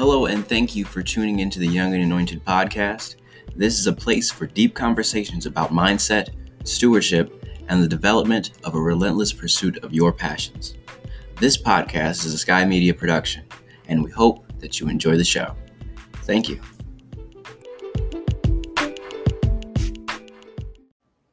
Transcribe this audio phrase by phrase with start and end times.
[0.00, 3.16] Hello, and thank you for tuning into the Young and Anointed podcast.
[3.54, 6.30] This is a place for deep conversations about mindset,
[6.64, 10.74] stewardship, and the development of a relentless pursuit of your passions.
[11.38, 13.44] This podcast is a Sky Media production,
[13.88, 15.54] and we hope that you enjoy the show.
[16.22, 16.62] Thank you.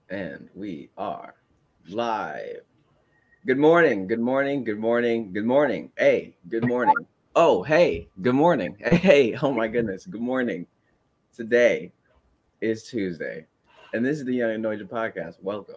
[0.09, 1.36] And we are
[1.88, 2.63] live.
[3.45, 5.89] Good morning, good morning, good morning, good morning.
[5.97, 7.07] Hey, good morning.
[7.39, 8.75] Oh, hey, good morning.
[8.83, 10.65] Hey, oh my goodness, good morning.
[11.36, 11.91] Today
[12.61, 13.46] is Tuesday,
[13.93, 15.36] and this is the Young Anointed Podcast.
[15.43, 15.75] Welcome.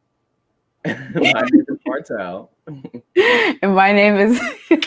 [0.84, 2.50] my name is Martell.
[2.66, 4.38] and my name is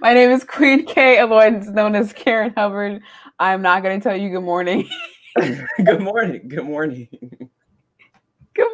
[0.00, 3.02] my name is Queen K, otherwise known as Karen Hubbard.
[3.40, 4.88] I'm not going to tell you good morning.
[5.84, 6.46] good morning.
[6.46, 7.08] Good morning.
[8.54, 8.70] Good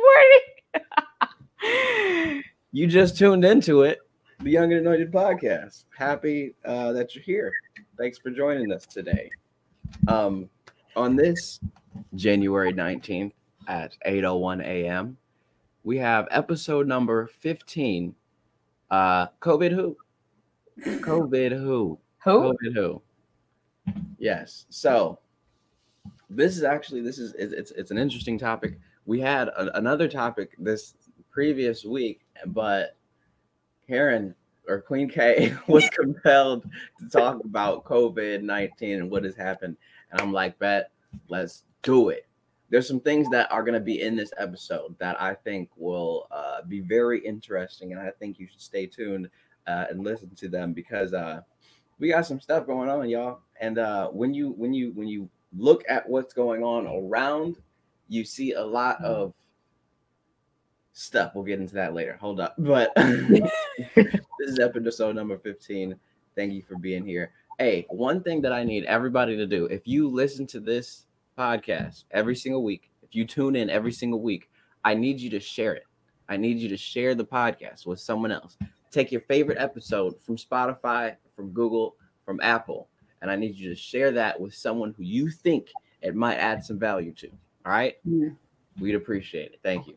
[1.62, 2.42] morning.
[2.72, 4.00] you just tuned into it
[4.40, 5.84] the Young and Anointed podcast.
[5.96, 7.52] Happy uh, that you're here.
[7.98, 9.30] Thanks for joining us today.
[10.06, 10.48] Um,
[10.94, 11.58] on this
[12.14, 13.32] January 19th
[13.66, 15.16] at 8:01 a.m.,
[15.82, 18.14] we have episode number 15.
[18.90, 19.96] Uh, COVID who?
[20.84, 21.98] COVID who?
[22.24, 22.30] Who?
[22.30, 23.02] COVID who?
[24.18, 24.66] Yes.
[24.70, 25.18] So
[26.30, 28.78] this is actually this is it's it's an interesting topic.
[29.04, 30.94] We had a, another topic this
[31.28, 32.97] previous week, but
[33.88, 34.34] Karen
[34.68, 39.76] or Queen K was compelled to talk about COVID 19 and what has happened.
[40.12, 40.90] And I'm like, bet,
[41.28, 42.26] let's do it.
[42.70, 46.26] There's some things that are going to be in this episode that I think will
[46.30, 47.92] uh, be very interesting.
[47.92, 49.30] And I think you should stay tuned
[49.66, 51.40] uh, and listen to them because uh,
[51.98, 53.40] we got some stuff going on, y'all.
[53.60, 57.56] And uh, when you when you when you look at what's going on around,
[58.08, 59.06] you see a lot mm-hmm.
[59.06, 59.34] of
[60.98, 61.32] stuff.
[61.34, 62.18] We'll get into that later.
[62.20, 62.54] Hold up.
[62.58, 65.94] But this is episode number 15.
[66.34, 67.32] Thank you for being here.
[67.58, 71.06] Hey, one thing that I need everybody to do if you listen to this
[71.36, 74.50] podcast every single week, if you tune in every single week,
[74.84, 75.84] I need you to share it.
[76.28, 78.56] I need you to share the podcast with someone else.
[78.90, 82.88] Take your favorite episode from Spotify, from Google, from Apple,
[83.22, 85.68] and I need you to share that with someone who you think
[86.02, 87.28] it might add some value to.
[87.66, 87.96] All right?
[88.04, 88.30] Yeah.
[88.78, 89.60] We'd appreciate it.
[89.62, 89.94] Thank you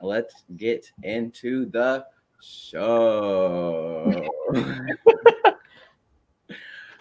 [0.00, 2.04] let's get into the
[2.42, 4.26] show.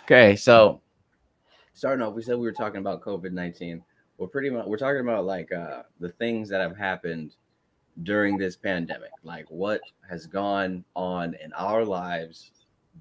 [0.03, 0.81] okay, so
[1.73, 3.81] starting off, we said we were talking about COVID 19.
[4.17, 7.35] We're pretty much we're talking about like uh the things that have happened
[8.03, 12.51] during this pandemic, like what has gone on in our lives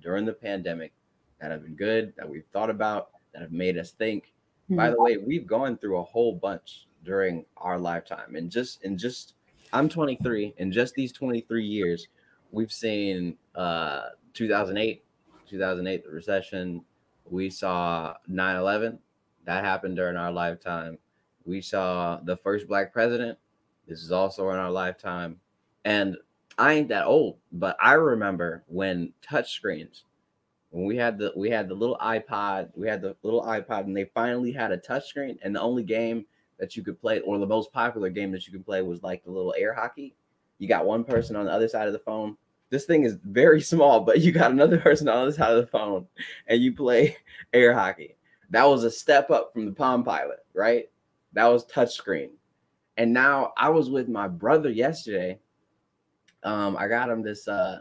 [0.00, 0.92] during the pandemic
[1.40, 4.32] that have been good, that we've thought about, that have made us think.
[4.64, 4.76] Mm-hmm.
[4.76, 8.98] By the way, we've gone through a whole bunch during our lifetime, and just and
[8.98, 9.34] just
[9.72, 12.08] I'm 23, and just these 23 years,
[12.52, 15.04] we've seen uh, 2008,
[15.48, 16.84] 2008, the recession.
[17.30, 18.98] We saw 9 11.
[19.44, 20.98] That happened during our lifetime.
[21.44, 23.38] We saw the first black president.
[23.86, 25.40] This is also in our lifetime.
[25.84, 26.16] And
[26.58, 30.02] I ain't that old, but I remember when touchscreens,
[30.70, 33.96] when we had the we had the little iPod, we had the little iPod, and
[33.96, 36.26] they finally had a touchscreen, and the only game
[36.58, 39.24] that you could play, or the most popular game that you can play was like
[39.24, 40.14] the little air hockey.
[40.58, 42.36] You got one person on the other side of the phone.
[42.70, 45.60] This thing is very small, but you got another person on the other side of
[45.60, 46.06] the phone
[46.46, 47.16] and you play
[47.52, 48.16] air hockey.
[48.50, 50.86] That was a step up from the Palm Pilot, right?
[51.34, 52.30] That was touchscreen.
[52.96, 55.38] And now I was with my brother yesterday.
[56.42, 57.80] Um, I got him this uh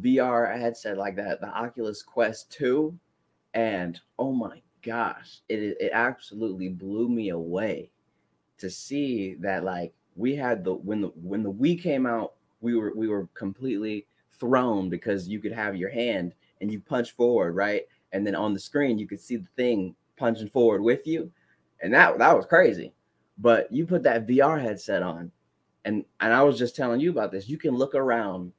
[0.00, 2.96] VR headset like that, the Oculus Quest 2.
[3.54, 7.90] And oh my gosh, it it absolutely blew me away
[8.58, 12.76] to see that like we had the when the when the Wii came out, we
[12.76, 17.54] were we were completely thrown because you could have your hand and you punch forward,
[17.54, 17.82] right?
[18.12, 21.30] And then on the screen you could see the thing punching forward with you.
[21.80, 22.92] And that that was crazy.
[23.38, 25.32] But you put that VR headset on,
[25.84, 27.48] and and I was just telling you about this.
[27.48, 28.52] You can look around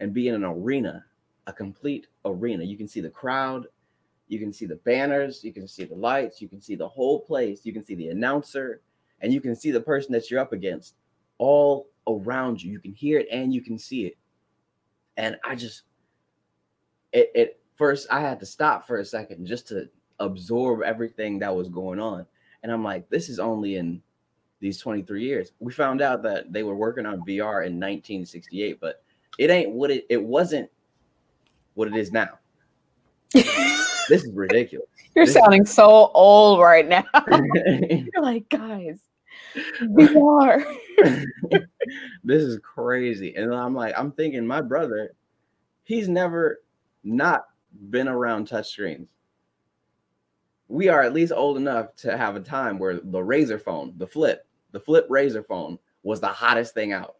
[0.00, 1.04] and be in an arena,
[1.46, 2.64] a complete arena.
[2.64, 3.66] You can see the crowd
[4.28, 7.20] you can see the banners, you can see the lights, you can see the whole
[7.20, 8.80] place, you can see the announcer,
[9.20, 10.94] and you can see the person that you're up against
[11.38, 12.70] all around you.
[12.70, 14.16] You can hear it and you can see it.
[15.16, 15.82] And I just,
[17.12, 19.88] it, it first, I had to stop for a second just to
[20.20, 22.26] absorb everything that was going on.
[22.62, 24.02] And I'm like, this is only in
[24.60, 25.52] these 23 years.
[25.60, 29.02] We found out that they were working on VR in 1968, but
[29.38, 30.68] it ain't what it, it wasn't
[31.74, 32.38] what it is now.
[34.08, 34.88] this is ridiculous.
[35.14, 37.04] You're this sounding is- so old right now.
[37.30, 39.00] You're like, guys,
[39.88, 40.64] we are.
[42.24, 43.34] this is crazy.
[43.36, 45.14] And I'm like, I'm thinking my brother,
[45.84, 46.60] he's never
[47.04, 47.44] not
[47.90, 49.06] been around touchscreens.
[50.68, 54.06] We are at least old enough to have a time where the razor phone, the
[54.06, 57.16] flip, the flip razor phone was the hottest thing out.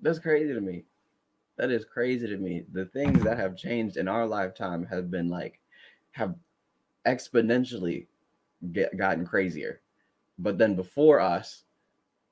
[0.00, 0.84] That's crazy to me.
[1.58, 2.64] That is crazy to me.
[2.72, 5.60] The things that have changed in our lifetime have been like,
[6.12, 6.34] have
[7.06, 8.06] exponentially
[8.72, 9.80] get, gotten crazier.
[10.38, 11.64] But then before us,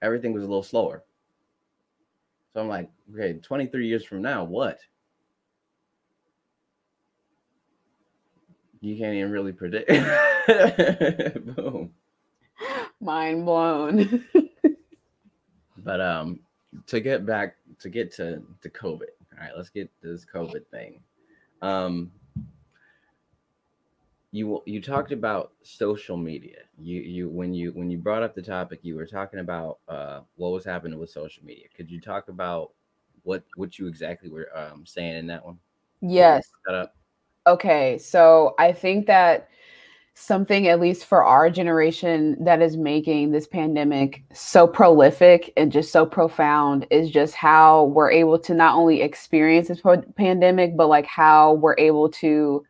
[0.02, 1.04] everything was a little slower.
[2.52, 4.80] So I'm like, okay, 23 years from now, what?
[8.80, 9.88] You can't even really predict.
[11.56, 11.92] Boom.
[13.00, 14.24] Mind blown.
[15.78, 16.40] but um
[16.86, 19.10] to get back to get to to COVID.
[19.32, 21.00] All right, let's get this COVID thing.
[21.62, 22.12] Um
[24.32, 26.58] you you talked about social media.
[26.78, 30.20] You you when you when you brought up the topic, you were talking about uh,
[30.36, 31.66] what was happening with social media.
[31.76, 32.70] Could you talk about
[33.24, 35.58] what what you exactly were um, saying in that one?
[36.00, 36.48] Yes.
[37.46, 39.48] Okay, so I think that
[40.14, 45.92] something at least for our generation that is making this pandemic so prolific and just
[45.92, 49.82] so profound is just how we're able to not only experience this
[50.16, 52.64] pandemic but like how we're able to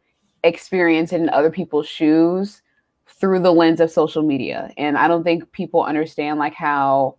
[0.44, 2.62] experience it in other people's shoes
[3.06, 4.72] through the lens of social media.
[4.78, 7.16] And I don't think people understand like how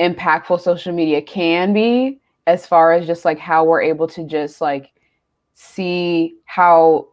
[0.00, 4.60] impactful social media can be as far as just like how we're able to just
[4.60, 4.90] like
[5.54, 7.08] see how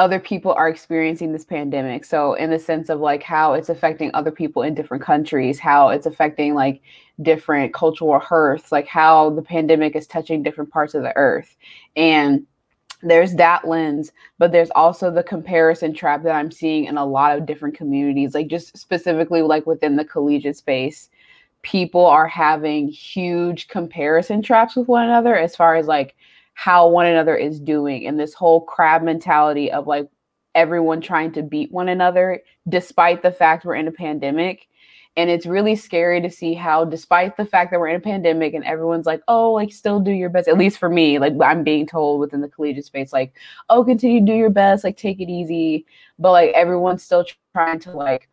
[0.00, 2.06] other people are experiencing this pandemic.
[2.06, 5.90] So in the sense of like how it's affecting other people in different countries, how
[5.90, 6.80] it's affecting like
[7.20, 11.54] different cultural hearths, like how the pandemic is touching different parts of the earth.
[11.96, 12.46] And
[13.02, 17.34] there's that lens but there's also the comparison trap that i'm seeing in a lot
[17.34, 21.08] of different communities like just specifically like within the collegiate space
[21.62, 26.14] people are having huge comparison traps with one another as far as like
[26.54, 30.08] how one another is doing and this whole crab mentality of like
[30.54, 34.66] everyone trying to beat one another despite the fact we're in a pandemic
[35.16, 38.54] and it's really scary to see how, despite the fact that we're in a pandemic
[38.54, 41.64] and everyone's like, oh, like still do your best, at least for me, like I'm
[41.64, 43.34] being told within the collegiate space, like,
[43.68, 45.84] oh, continue to do your best, like take it easy.
[46.18, 48.28] But like everyone's still trying to like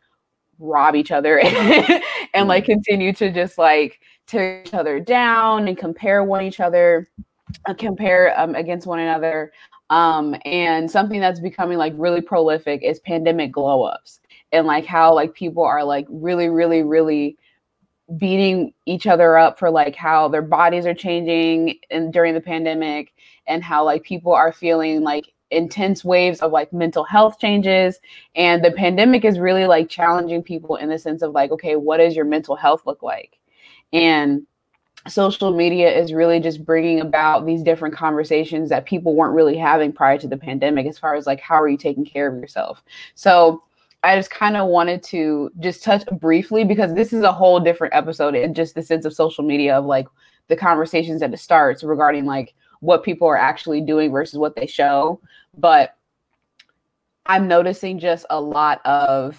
[0.59, 1.39] rob each other
[2.33, 2.73] and like mm-hmm.
[2.73, 7.09] continue to just like tear each other down and compare one each other,
[7.77, 9.51] compare um, against one another.
[9.89, 14.19] Um, and something that's becoming like really prolific is pandemic glow ups
[14.51, 17.37] and like how like people are like really really really
[18.17, 23.13] beating each other up for like how their bodies are changing and during the pandemic
[23.47, 27.99] and how like people are feeling like intense waves of like mental health changes
[28.35, 31.97] and the pandemic is really like challenging people in the sense of like okay what
[31.97, 33.37] does your mental health look like
[33.93, 34.45] and
[35.07, 39.91] social media is really just bringing about these different conversations that people weren't really having
[39.91, 42.83] prior to the pandemic as far as like how are you taking care of yourself
[43.15, 43.63] so
[44.03, 47.95] I just kind of wanted to just touch briefly because this is a whole different
[47.95, 50.07] episode and just the sense of social media of like
[50.47, 54.67] the conversations that it starts regarding like what people are actually doing versus what they
[54.67, 55.19] show.
[55.57, 55.95] But
[57.25, 59.37] I'm noticing just a lot of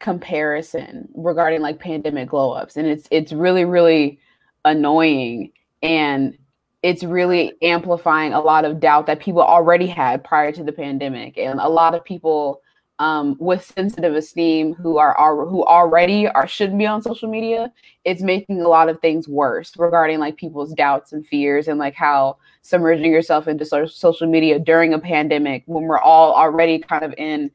[0.00, 4.18] comparison regarding like pandemic glow ups and it's it's really really
[4.64, 6.36] annoying and
[6.84, 11.38] it's really amplifying a lot of doubt that people already had prior to the pandemic.
[11.38, 12.60] And a lot of people
[12.98, 17.72] um, with sensitive esteem who are, are who already are shouldn't be on social media,
[18.04, 21.94] it's making a lot of things worse regarding like people's doubts and fears and like
[21.94, 27.02] how submerging yourself into so- social media during a pandemic when we're all already kind
[27.02, 27.50] of in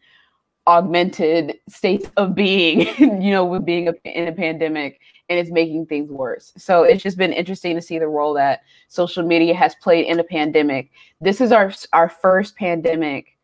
[0.65, 5.85] augmented states of being, you know, with being a, in a pandemic and it's making
[5.85, 6.51] things worse.
[6.57, 10.19] So it's just been interesting to see the role that social media has played in
[10.19, 10.89] a pandemic.
[11.21, 13.37] This is our our first pandemic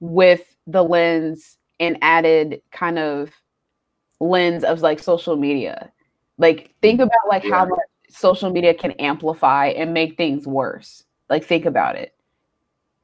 [0.00, 3.30] with the lens and added kind of
[4.20, 5.92] lens of like social media.
[6.38, 7.08] Like think mm-hmm.
[7.08, 7.50] about like yeah.
[7.50, 7.78] how much
[8.08, 11.04] social media can amplify and make things worse.
[11.28, 12.14] Like think about it.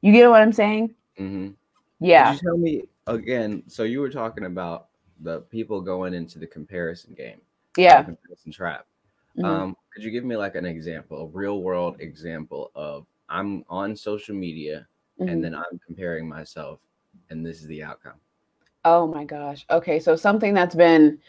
[0.01, 0.95] You get what I'm saying?
[1.19, 1.49] Mm-hmm.
[1.99, 2.35] Yeah.
[2.41, 3.63] Tell me again?
[3.67, 4.87] So you were talking about
[5.21, 7.41] the people going into the comparison game.
[7.77, 8.03] Yeah.
[8.03, 8.85] comparison trap.
[9.37, 9.45] Mm-hmm.
[9.45, 13.95] Um, could you give me like an example, a real world example of I'm on
[13.95, 14.87] social media
[15.19, 15.29] mm-hmm.
[15.29, 16.79] and then I'm comparing myself
[17.29, 18.19] and this is the outcome.
[18.85, 19.65] Oh my gosh.
[19.69, 21.19] Okay, so something that's been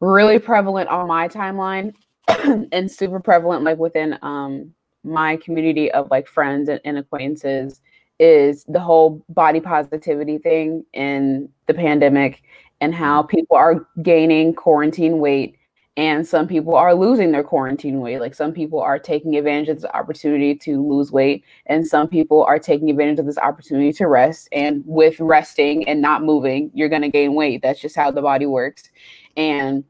[0.00, 1.92] really prevalent on my timeline
[2.72, 7.80] and super prevalent like within um my community of like friends and, and acquaintances
[8.18, 12.42] is the whole body positivity thing in the pandemic
[12.82, 13.36] and how mm-hmm.
[13.36, 15.56] people are gaining quarantine weight
[15.96, 18.18] and some people are losing their quarantine weight.
[18.18, 22.44] Like some people are taking advantage of this opportunity to lose weight and some people
[22.44, 24.48] are taking advantage of this opportunity to rest.
[24.52, 27.62] And with resting and not moving you're going to gain weight.
[27.62, 28.90] That's just how the body works.
[29.36, 29.84] And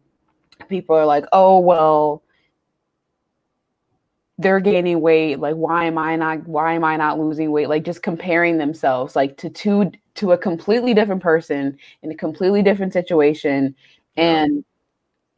[0.69, 2.23] people are like oh well
[4.39, 5.39] they're gaining weight.
[5.39, 7.69] Like why am i not why am i not losing weight?
[7.69, 12.62] Like just comparing themselves like to two to a completely different person in a completely
[12.62, 13.75] different situation
[14.16, 14.64] and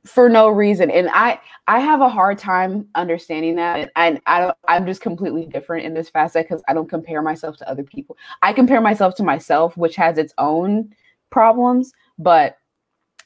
[0.05, 0.91] for no reason.
[0.91, 3.91] And i i have a hard time understanding that.
[3.97, 7.57] And, i don't i'm just completely different in this facet because i don't compare myself
[7.59, 8.17] to other people.
[8.43, 10.95] I compare myself to myself which has its own
[11.31, 12.59] problems but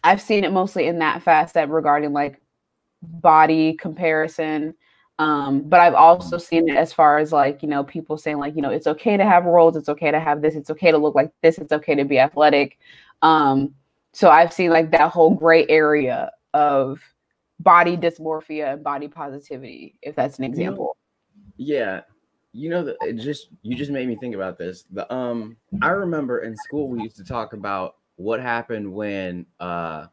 [0.04, 2.40] i've seen it mostly in that facet regarding like
[3.02, 4.74] body comparison
[5.18, 8.54] um, but I've also seen it as far as like, you know, people saying like,
[8.54, 10.98] you know, it's okay to have roles, it's okay to have this, it's okay to
[10.98, 12.78] look like this, it's okay to be athletic.
[13.22, 13.74] Um,
[14.12, 17.00] so I've seen like that whole gray area of
[17.60, 20.96] body dysmorphia and body positivity, if that's an example.
[21.56, 22.02] yeah.
[22.52, 24.84] You know, it just you just made me think about this.
[24.90, 30.06] The um I remember in school we used to talk about what happened when uh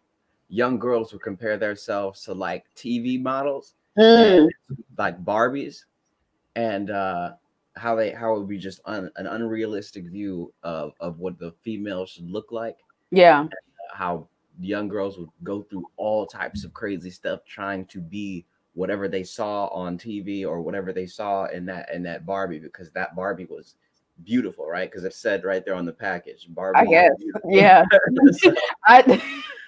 [0.49, 4.49] young girls would compare themselves to like TV models, mm.
[4.97, 5.85] like Barbies,
[6.55, 7.31] and uh
[7.75, 11.51] how they how it would be just un, an unrealistic view of of what the
[11.63, 12.77] female should look like.
[13.11, 13.41] Yeah.
[13.41, 14.27] And, uh, how
[14.59, 19.23] young girls would go through all types of crazy stuff trying to be whatever they
[19.23, 23.45] saw on TV or whatever they saw in that in that Barbie because that Barbie
[23.45, 23.75] was
[24.23, 24.89] beautiful, right?
[24.89, 26.79] Because it said right there on the package, Barbie.
[26.79, 27.11] I guess,
[27.47, 27.83] yeah.
[28.85, 29.21] I,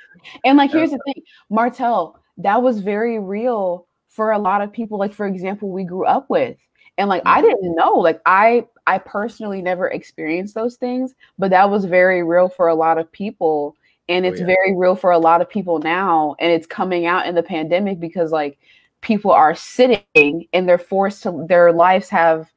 [0.45, 3.86] and like, here's the thing, Martell, that was very real
[4.17, 4.97] for a lot of people.
[4.97, 6.57] Like, for example, we grew up with,
[6.97, 7.47] and like, I mm-hmm.
[7.47, 12.49] didn't know, like, I I personally never experienced those things, but that was very real
[12.49, 13.75] for a lot of people.
[14.09, 14.55] And oh, it's oh, yeah.
[14.55, 16.35] very real for a lot of people now.
[16.39, 18.57] And it's coming out in the pandemic because like
[19.01, 22.49] people are sitting and they're forced to their lives have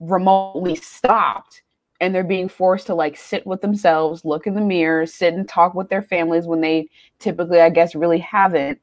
[0.00, 1.62] remotely stopped.
[2.00, 5.48] And they're being forced to like sit with themselves look in the mirror sit and
[5.48, 6.88] talk with their families when they
[7.20, 8.80] typically i guess really haven't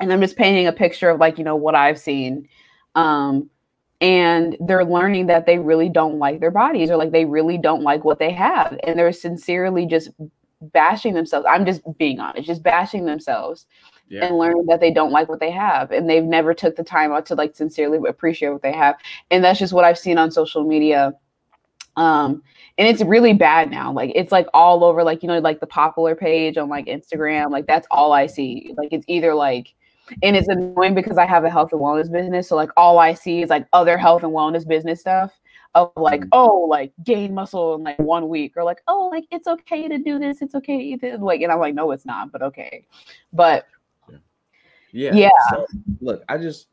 [0.00, 2.48] and i'm just painting a picture of like you know what i've seen
[2.94, 3.48] um
[4.00, 7.82] and they're learning that they really don't like their bodies or like they really don't
[7.82, 10.08] like what they have and they're sincerely just
[10.60, 11.46] bashing themselves.
[11.48, 13.66] I'm just being honest, just bashing themselves
[14.08, 14.26] yeah.
[14.26, 17.12] and learning that they don't like what they have and they've never took the time
[17.12, 18.96] out to like sincerely appreciate what they have.
[19.30, 21.14] And that's just what I've seen on social media.
[21.96, 22.42] Um,
[22.78, 23.92] and it's really bad now.
[23.92, 27.50] Like it's like all over, like you know, like the popular page on like Instagram.
[27.50, 28.74] Like that's all I see.
[28.76, 29.74] Like it's either like
[30.22, 32.48] and it's annoying because I have a health and wellness business.
[32.48, 35.32] So like all I see is like other health and wellness business stuff
[35.74, 36.28] of like, mm.
[36.32, 39.98] oh, like gain muscle in like one week, or like, oh, like it's okay to
[39.98, 41.20] do this, it's okay to eat this.
[41.20, 42.86] Like, and I'm like, no, it's not, but okay.
[43.32, 43.66] But
[44.92, 45.28] yeah, yeah.
[45.50, 45.66] So,
[46.00, 46.68] look, I just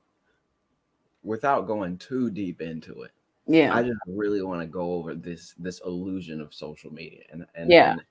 [1.24, 3.12] without going too deep into it,
[3.46, 7.46] yeah, I just really want to go over this this illusion of social media and
[7.56, 7.94] and yeah.
[7.94, 8.04] And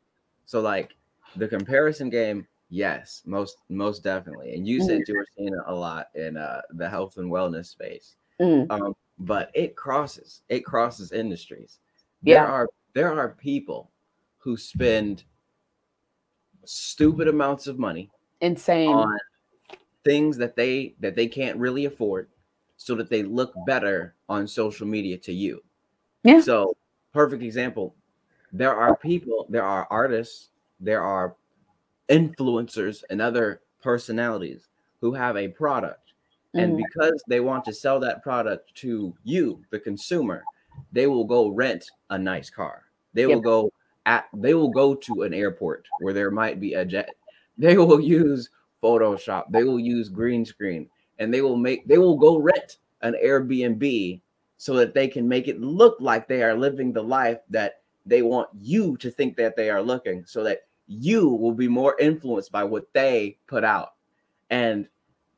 [0.44, 0.94] so like
[1.34, 5.08] the comparison game yes most most definitely and you said mm.
[5.08, 8.66] you were seeing it a lot in uh the health and wellness space mm.
[8.70, 11.78] um but it crosses it crosses industries
[12.22, 12.44] there yeah.
[12.44, 13.90] are there are people
[14.38, 15.24] who spend
[16.64, 19.18] stupid amounts of money insane on
[20.04, 22.28] things that they that they can't really afford
[22.76, 25.62] so that they look better on social media to you
[26.24, 26.76] yeah so
[27.12, 27.94] perfect example
[28.52, 30.48] there are people there are artists
[30.80, 31.36] there are
[32.08, 34.68] influencers and other personalities
[35.00, 36.06] who have a product
[36.56, 36.82] and mm.
[36.88, 40.42] because they want to sell that product to you, the consumer,
[40.92, 42.84] they will go rent a nice car.
[43.14, 43.30] They yep.
[43.30, 43.72] will go
[44.06, 47.10] at they will go to an airport where there might be a jet.
[47.58, 48.50] They will use
[48.82, 53.14] Photoshop, they will use green screen, and they will make they will go rent an
[53.24, 54.20] Airbnb
[54.58, 58.20] so that they can make it look like they are living the life that they
[58.20, 62.52] want you to think that they are looking so that you will be more influenced
[62.52, 63.94] by what they put out.
[64.50, 64.88] And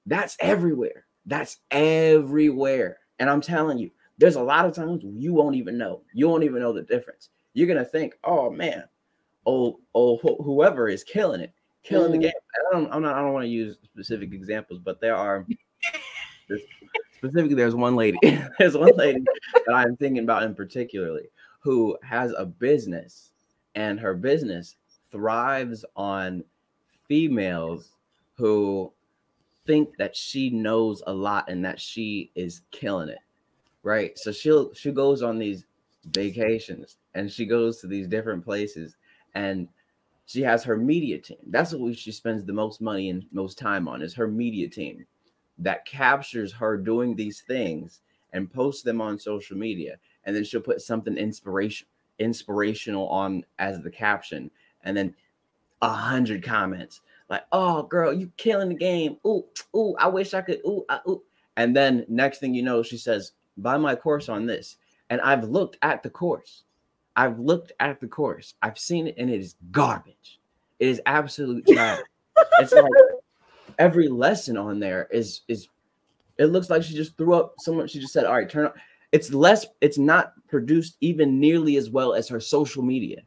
[0.07, 1.07] that's everywhere.
[1.27, 2.99] That's everywhere.
[3.19, 6.03] And I'm telling you, there's a lot of times you won't even know.
[6.13, 7.31] You won't even know the difference.
[7.55, 8.85] You're gonna think, oh man,
[9.47, 11.53] oh oh wh- whoever is killing it,
[11.83, 12.15] killing mm.
[12.15, 12.33] the game.
[12.55, 15.47] I don't, I'm not, I don't want to use specific examples, but there are
[17.17, 18.19] specifically there's one lady,
[18.59, 19.23] there's one lady
[19.67, 21.29] that I'm thinking about in particularly
[21.61, 23.31] who has a business,
[23.75, 24.77] and her business
[25.11, 26.45] thrives on
[27.07, 27.93] females
[28.35, 28.93] who
[29.67, 33.19] think that she knows a lot and that she is killing it
[33.83, 35.65] right so she'll she goes on these
[36.07, 38.97] vacations and she goes to these different places
[39.35, 39.69] and
[40.29, 41.39] she has her media team.
[41.47, 45.07] That's what she spends the most money and most time on is her media team
[45.59, 48.03] that captures her doing these things
[48.35, 49.97] and posts them on social media.
[50.25, 51.89] And then she'll put something inspiration
[52.19, 54.51] inspirational on as the caption,
[54.89, 55.15] and then
[55.83, 59.19] a hundred comments like, "Oh, girl, you killing the game!
[59.27, 59.45] Ooh,
[59.77, 60.61] ooh, I wish I could.
[60.67, 61.23] Ooh, I, ooh."
[61.57, 64.77] And then next thing you know, she says, "Buy my course on this."
[65.11, 66.65] And I've looked at the course.
[67.17, 68.55] I've looked at the course.
[68.63, 70.41] I've seen it, and it is garbage.
[70.79, 72.01] It is absolute trash.
[72.61, 72.91] it's like
[73.79, 75.69] every lesson on there is is.
[76.39, 77.55] It looks like she just threw up.
[77.59, 78.73] Someone she just said, "All right, turn on."
[79.13, 79.67] It's less.
[79.81, 83.23] It's not produced even nearly as well as her social media.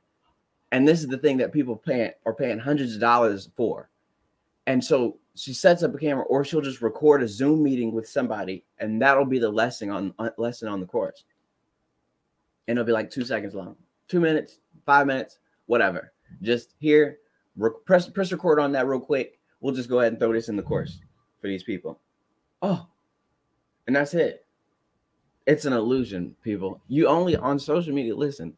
[0.71, 3.89] And this is the thing that people pay are paying hundreds of dollars for.
[4.67, 8.07] And so she sets up a camera, or she'll just record a Zoom meeting with
[8.07, 11.23] somebody, and that'll be the lesson on uh, lesson on the course.
[12.67, 13.75] And it'll be like two seconds long,
[14.07, 16.13] two minutes, five minutes, whatever.
[16.41, 17.17] Just here,
[17.57, 19.39] re- press press record on that real quick.
[19.61, 20.99] We'll just go ahead and throw this in the course
[21.39, 21.99] for these people.
[22.61, 22.87] Oh,
[23.87, 24.45] and that's it.
[25.47, 26.81] It's an illusion, people.
[26.87, 28.15] You only on social media.
[28.15, 28.55] Listen,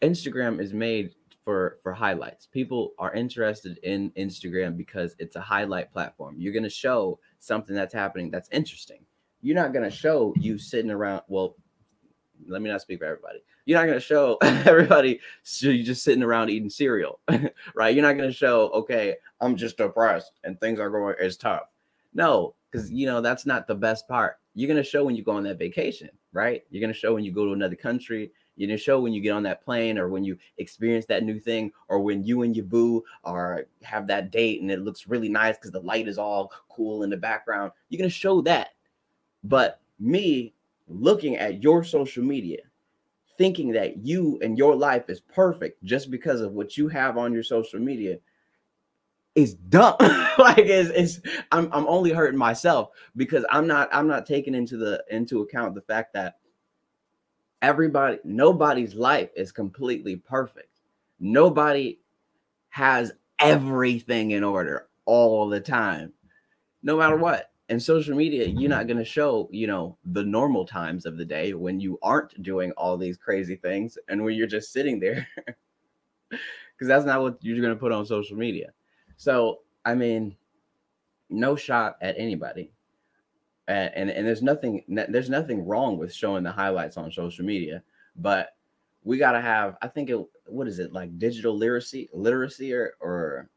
[0.00, 2.46] Instagram is made for for highlights.
[2.46, 6.36] People are interested in Instagram because it's a highlight platform.
[6.38, 9.04] You're going to show something that's happening that's interesting.
[9.42, 11.22] You're not going to show you sitting around.
[11.28, 11.56] Well,
[12.48, 13.42] let me not speak for everybody.
[13.66, 17.20] You're not going to show everybody so you just sitting around eating cereal,
[17.74, 17.94] right?
[17.94, 21.68] You're not going to show, okay, I'm just depressed and things are going as tough.
[22.14, 24.38] No, because you know that's not the best part.
[24.54, 26.62] You're going to show when you go on that vacation, right?
[26.70, 29.20] You're going to show when you go to another country you didn't show when you
[29.20, 32.56] get on that plane or when you experience that new thing or when you and
[32.56, 36.18] your boo are have that date and it looks really nice because the light is
[36.18, 37.72] all cool in the background.
[37.88, 38.70] You're gonna show that.
[39.42, 40.54] But me
[40.88, 42.60] looking at your social media,
[43.36, 47.32] thinking that you and your life is perfect just because of what you have on
[47.32, 48.18] your social media
[49.34, 49.96] is dumb.
[50.38, 51.20] like it's, it's
[51.50, 55.74] I'm I'm only hurting myself because I'm not I'm not taking into the into account
[55.74, 56.36] the fact that
[57.64, 60.80] everybody nobody's life is completely perfect.
[61.18, 61.98] Nobody
[62.68, 66.12] has everything in order all the time
[66.82, 67.50] no matter what.
[67.70, 71.24] And social media you're not going to show you know the normal times of the
[71.24, 75.26] day when you aren't doing all these crazy things and when you're just sitting there
[76.28, 78.72] because that's not what you're going to put on social media.
[79.16, 80.36] So i mean
[81.30, 82.73] no shot at anybody
[83.68, 87.82] and, and there's nothing there's nothing wrong with showing the highlights on social media
[88.16, 88.56] but
[89.04, 92.94] we got to have i think it what is it like digital literacy literacy or
[93.00, 93.48] or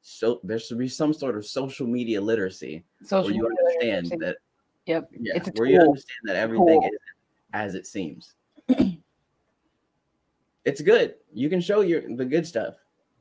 [0.00, 4.24] so there should be some sort of social media literacy social where you understand literacy.
[4.24, 4.36] that
[4.86, 5.66] yep yeah where tool.
[5.66, 6.98] you understand that everything is
[7.52, 8.34] as it seems
[10.64, 12.74] it's good you can show your the good stuff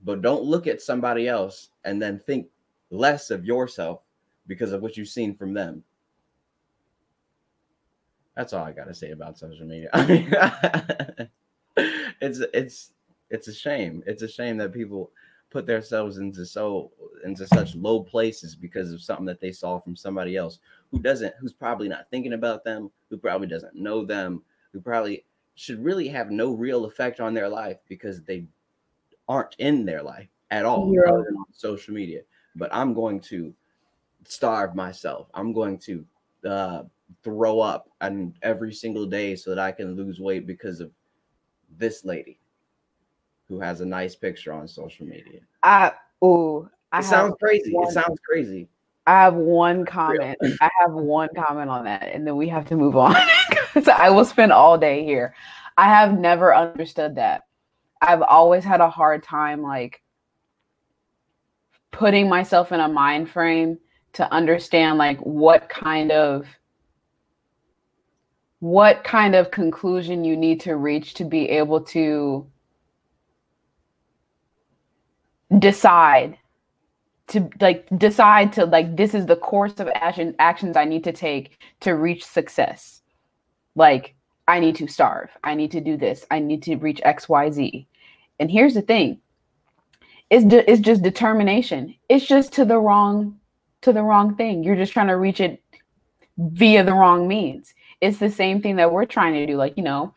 [0.04, 2.48] but don't look at somebody else and then think
[2.90, 4.02] less of yourself
[4.48, 5.84] because of what you've seen from them
[8.36, 9.90] that's all I got to say about social media.
[9.94, 10.34] I mean,
[12.22, 12.92] it's it's
[13.30, 14.04] it's a shame.
[14.06, 15.12] It's a shame that people
[15.50, 16.92] put themselves into so
[17.26, 20.60] into such low places because of something that they saw from somebody else
[20.92, 24.42] who doesn't who's probably not thinking about them, who probably doesn't know them,
[24.72, 28.46] who probably should really have no real effect on their life because they
[29.28, 31.02] aren't in their life at all yeah.
[31.12, 32.22] other than on social media.
[32.56, 33.54] But I'm going to
[34.26, 35.28] starve myself.
[35.34, 36.06] I'm going to
[36.48, 36.84] uh,
[37.24, 40.92] throw up and every single day so that I can lose weight because of
[41.78, 42.40] this lady
[43.48, 45.42] who has a nice picture on social media.
[45.64, 47.74] I oh, it sounds crazy.
[47.74, 48.70] One, it sounds crazy.
[49.08, 50.38] I have one comment.
[50.62, 53.16] I have one comment on that, and then we have to move on
[53.50, 55.36] because I will spend all day here.
[55.78, 57.44] I have never understood that.
[58.02, 60.02] I've always had a hard time like
[61.92, 63.78] putting myself in a mind frame
[64.14, 66.46] to understand like what kind of
[68.62, 72.46] what kind of conclusion you need to reach to be able to
[75.58, 76.38] decide
[77.28, 81.12] to like decide to like this is the course of action actions I need to
[81.12, 83.02] take to reach success.
[83.74, 84.14] Like
[84.48, 85.32] I need to starve.
[85.44, 86.24] I need to do this.
[86.30, 87.88] I need to reach XYZ.
[88.40, 89.22] And here's the thing.
[90.30, 91.96] It's, de- it's just determination.
[92.10, 93.40] It's just to the wrong
[93.82, 94.64] to the wrong thing.
[94.64, 95.64] You're just trying to reach it
[96.38, 99.84] via the wrong means it's the same thing that we're trying to do like you
[99.84, 100.14] know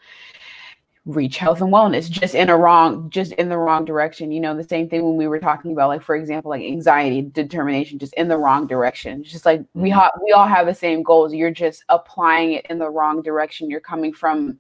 [1.07, 4.57] reach health and wellness just in a wrong just in the wrong direction you know
[4.57, 8.15] the same thing when we were talking about like for example like anxiety determination just
[8.15, 9.83] in the wrong direction it's just like mm-hmm.
[9.83, 13.21] we ha- we all have the same goals you're just applying it in the wrong
[13.21, 14.59] direction you're coming from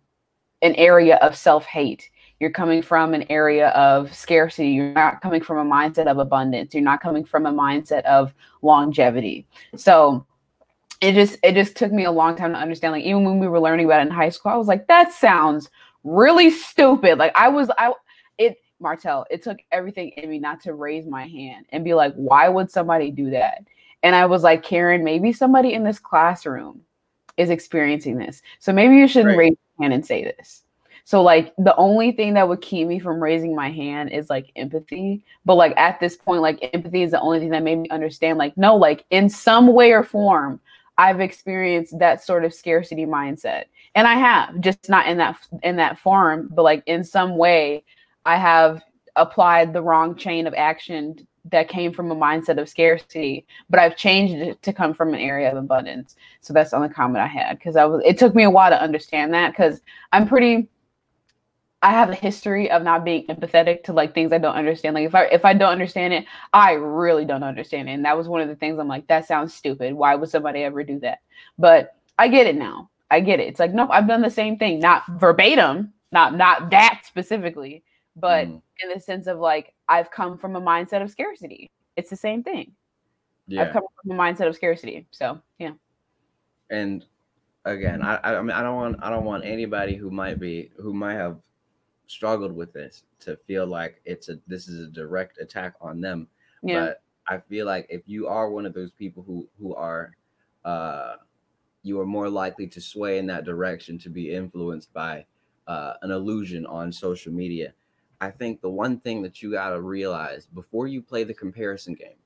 [0.60, 2.10] an area of self-hate
[2.40, 4.68] you're coming from an area of scarcity.
[4.68, 6.74] You're not coming from a mindset of abundance.
[6.74, 9.46] You're not coming from a mindset of longevity.
[9.76, 10.26] So
[11.00, 12.92] it just it just took me a long time to understand.
[12.92, 15.12] Like even when we were learning about it in high school, I was like, that
[15.12, 15.70] sounds
[16.02, 17.18] really stupid.
[17.18, 17.92] Like I was I
[18.38, 22.14] it Martell, it took everything in me not to raise my hand and be like,
[22.14, 23.64] why would somebody do that?
[24.02, 26.82] And I was like, Karen, maybe somebody in this classroom
[27.36, 28.42] is experiencing this.
[28.58, 29.38] So maybe you shouldn't right.
[29.38, 30.62] raise your hand and say this.
[31.04, 34.50] So like the only thing that would keep me from raising my hand is like
[34.56, 35.22] empathy.
[35.44, 38.38] But like at this point, like empathy is the only thing that made me understand,
[38.38, 40.60] like, no, like in some way or form,
[40.96, 43.64] I've experienced that sort of scarcity mindset.
[43.94, 47.84] And I have, just not in that in that form, but like in some way,
[48.24, 48.82] I have
[49.16, 53.96] applied the wrong chain of action that came from a mindset of scarcity, but I've
[53.96, 56.16] changed it to come from an area of abundance.
[56.40, 58.02] So that's the only comment I had because I was.
[58.04, 59.80] It took me a while to understand that because
[60.12, 60.68] I'm pretty.
[61.84, 64.94] I have a history of not being empathetic to like things I don't understand.
[64.94, 67.92] Like if I if I don't understand it, I really don't understand it.
[67.92, 69.92] And that was one of the things I'm like, that sounds stupid.
[69.92, 71.18] Why would somebody ever do that?
[71.58, 72.88] But I get it now.
[73.10, 73.48] I get it.
[73.48, 77.84] It's like, no, I've done the same thing, not verbatim, not not that specifically,
[78.16, 78.62] but mm.
[78.82, 81.70] in the sense of like I've come from a mindset of scarcity.
[81.96, 82.72] It's the same thing.
[83.46, 83.60] Yeah.
[83.60, 85.06] I've come from a mindset of scarcity.
[85.10, 85.72] So yeah.
[86.70, 87.04] And
[87.66, 90.94] again, I I mean I don't want I don't want anybody who might be who
[90.94, 91.36] might have
[92.06, 96.28] struggled with this to feel like it's a this is a direct attack on them.
[96.62, 96.80] Yeah.
[96.80, 100.16] But I feel like if you are one of those people who who are
[100.64, 101.16] uh
[101.82, 105.26] you are more likely to sway in that direction to be influenced by
[105.66, 107.74] uh, an illusion on social media
[108.24, 111.94] I think the one thing that you got to realize before you play the comparison
[111.94, 112.16] game,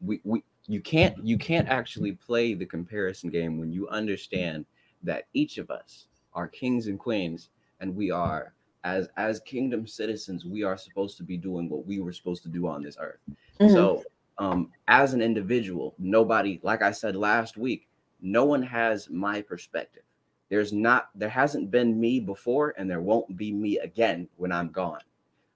[0.00, 4.64] we, we you can't you can't actually play the comparison game when you understand
[5.02, 10.44] that each of us are kings and queens and we are as as kingdom citizens
[10.44, 13.20] we are supposed to be doing what we were supposed to do on this earth
[13.60, 13.72] mm-hmm.
[13.72, 14.02] so
[14.38, 17.88] um as an individual nobody like i said last week
[18.20, 20.02] no one has my perspective
[20.48, 24.70] there's not there hasn't been me before and there won't be me again when i'm
[24.70, 25.00] gone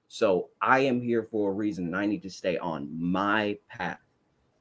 [0.09, 3.99] so I am here for a reason and I need to stay on my path.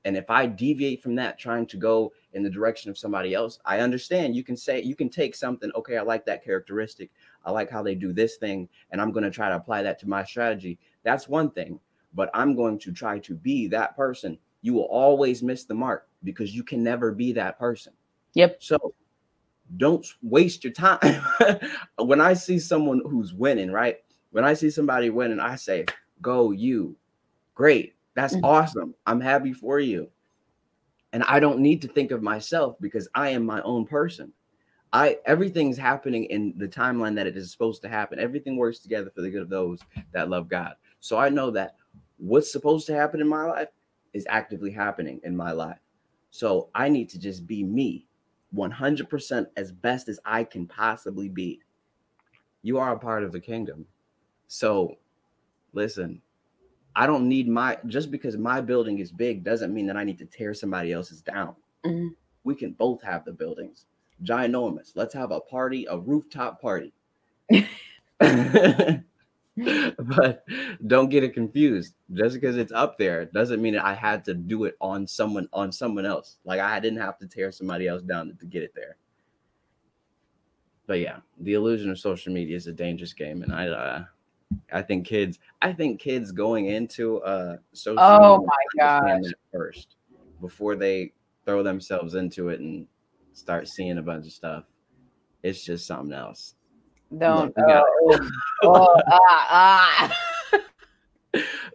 [0.04, 3.60] And if I deviate from that, trying to go in the direction of somebody else,
[3.66, 7.10] I understand you can say, you can take something, okay, I like that characteristic.
[7.46, 10.00] I like how they do this thing, and I'm going to try to apply that
[10.00, 10.80] to my strategy.
[11.04, 11.80] That's one thing,
[12.14, 14.38] but I'm going to try to be that person.
[14.62, 17.94] You will always miss the mark because you can never be that person.
[18.34, 18.64] Yep.
[18.64, 18.94] So
[19.78, 21.24] don't waste your time.
[21.98, 23.98] when I see someone who's winning, right?
[24.32, 25.86] When I see somebody winning, I say,
[26.22, 26.96] go you.
[27.54, 27.94] Great.
[28.16, 28.46] That's mm-hmm.
[28.46, 28.96] awesome.
[29.06, 30.10] I'm happy for you.
[31.14, 34.34] And I don't need to think of myself because I am my own person.
[34.96, 38.18] I everything's happening in the timeline that it is supposed to happen.
[38.18, 39.82] Everything works together for the good of those
[40.14, 40.76] that love God.
[41.02, 41.76] So I know that
[42.16, 43.68] what's supposed to happen in my life
[44.14, 45.80] is actively happening in my life.
[46.32, 48.08] So I need to just be me
[48.56, 51.60] 100% as best as I can possibly be.
[52.62, 53.86] You are a part of the kingdom.
[54.48, 54.96] So
[55.74, 56.22] listen,
[56.96, 60.20] I don't need my just because my building is big doesn't mean that I need
[60.20, 61.54] to tear somebody else's down.
[61.86, 62.14] Mm-hmm.
[62.46, 63.88] We can both have the buildings.
[64.24, 64.92] Ginormous.
[64.96, 66.94] Let's have a party, a rooftop party.
[69.58, 70.46] but
[70.88, 71.96] don't get it confused.
[72.14, 75.48] Just because it's up there doesn't mean that I had to do it on someone
[75.54, 76.38] on someone else.
[76.44, 78.98] Like I didn't have to tear somebody else down to get it there.
[80.88, 84.04] But yeah, the illusion of social media is a dangerous game, and I uh,
[84.72, 89.22] I think kids, I think kids going into uh social oh my god
[89.54, 89.96] first
[90.42, 91.14] before they
[91.46, 92.88] throw themselves into it and
[93.36, 94.64] start seeing a bunch of stuff.
[95.44, 96.56] It's just something else.
[97.16, 98.30] Don't oh,
[98.64, 100.26] oh, ah, ah.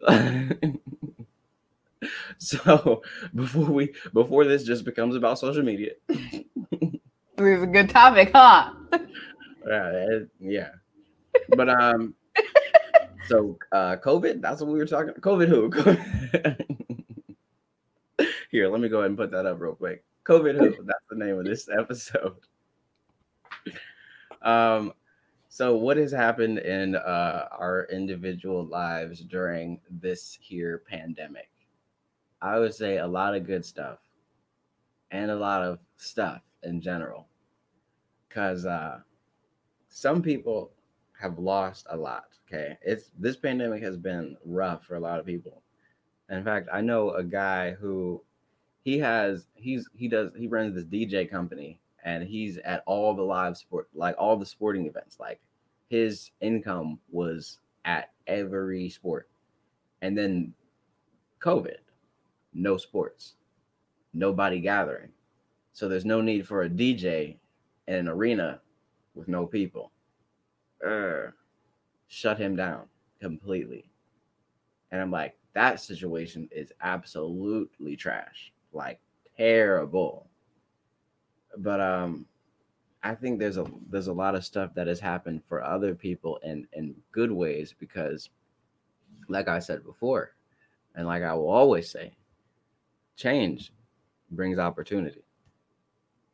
[2.38, 3.02] so
[3.34, 5.92] before we before this just becomes about social media.
[6.08, 6.48] it's
[7.38, 8.72] a good topic, huh?
[9.66, 10.70] yeah, yeah.
[11.50, 12.14] But um
[13.28, 15.14] so uh COVID, that's what we were talking.
[15.14, 15.70] COVID who?
[18.50, 20.02] Here, let me go ahead and put that up real quick.
[20.30, 20.76] COVID?
[20.86, 22.36] That's the name of this episode.
[24.42, 24.92] Um,
[25.48, 31.50] so what has happened in uh our individual lives during this here pandemic?
[32.40, 33.98] I would say a lot of good stuff
[35.10, 37.26] and a lot of stuff in general.
[38.28, 39.00] Cause uh
[39.88, 40.70] some people
[41.20, 42.28] have lost a lot.
[42.46, 42.78] Okay.
[42.82, 45.62] It's this pandemic has been rough for a lot of people.
[46.30, 48.22] In fact, I know a guy who
[48.82, 53.22] he has he's he does he runs this DJ company and he's at all the
[53.22, 55.40] live sport like all the sporting events like
[55.90, 59.28] his income was at every sport.
[60.00, 60.54] And then
[61.40, 61.78] COVID,
[62.54, 63.34] no sports,
[64.14, 65.10] nobody gathering.
[65.72, 67.36] So there's no need for a DJ
[67.88, 68.60] in an arena
[69.14, 69.90] with no people.
[70.86, 71.32] Uh,
[72.06, 72.84] shut him down
[73.20, 73.90] completely.
[74.92, 78.52] And I'm like, that situation is absolutely trash.
[78.72, 79.00] Like
[79.36, 80.28] terrible.
[81.56, 82.26] But um
[83.02, 86.38] I think there's a there's a lot of stuff that has happened for other people
[86.42, 88.28] in in good ways because
[89.28, 90.34] like I said before
[90.94, 92.12] and like I will always say
[93.16, 93.72] change
[94.30, 95.22] brings opportunity.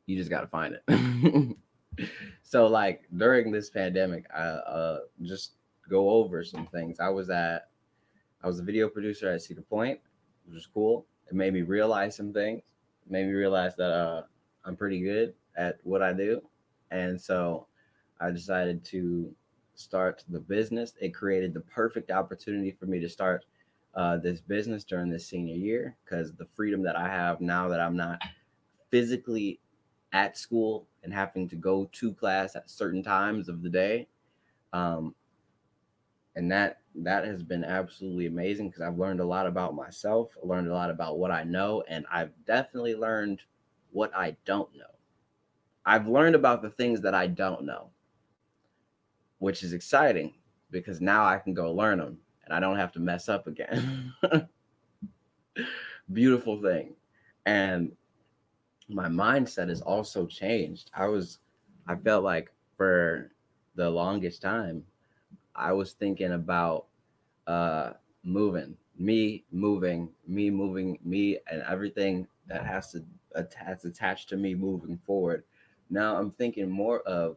[0.06, 1.56] You just got to find it.
[2.42, 5.52] so like during this pandemic I uh just
[5.88, 6.98] go over some things.
[7.00, 7.68] I was at
[8.42, 10.00] I was a video producer at Cedar Point,
[10.44, 11.06] which was cool.
[11.28, 12.62] It made me realize some things.
[13.04, 14.22] It made me realize that uh
[14.64, 16.42] I'm pretty good at what I do
[16.90, 17.66] and so
[18.20, 19.34] I decided to
[19.74, 20.94] start the business.
[21.00, 23.44] It created the perfect opportunity for me to start
[23.94, 27.80] uh, this business during this senior year because the freedom that I have now that
[27.80, 28.20] I'm not
[28.90, 29.60] physically
[30.12, 34.08] at school and having to go to class at certain times of the day.
[34.72, 35.14] Um,
[36.34, 40.46] and that that has been absolutely amazing because I've learned a lot about myself, I
[40.46, 43.40] learned a lot about what I know, and I've definitely learned
[43.92, 44.84] what I don't know.
[45.84, 47.90] I've learned about the things that I don't know,
[49.38, 50.34] which is exciting
[50.70, 54.12] because now I can go learn them and I don't have to mess up again.
[56.12, 56.94] Beautiful thing.
[57.44, 57.92] And
[58.88, 60.90] my mindset has also changed.
[60.94, 61.38] I was,
[61.86, 63.30] I felt like for
[63.74, 64.82] the longest time,
[65.56, 66.86] I was thinking about
[67.46, 67.92] uh,
[68.22, 74.54] moving, me moving, me moving, me, and everything that has to that's attached to me
[74.54, 75.44] moving forward
[75.90, 77.36] now I'm thinking more of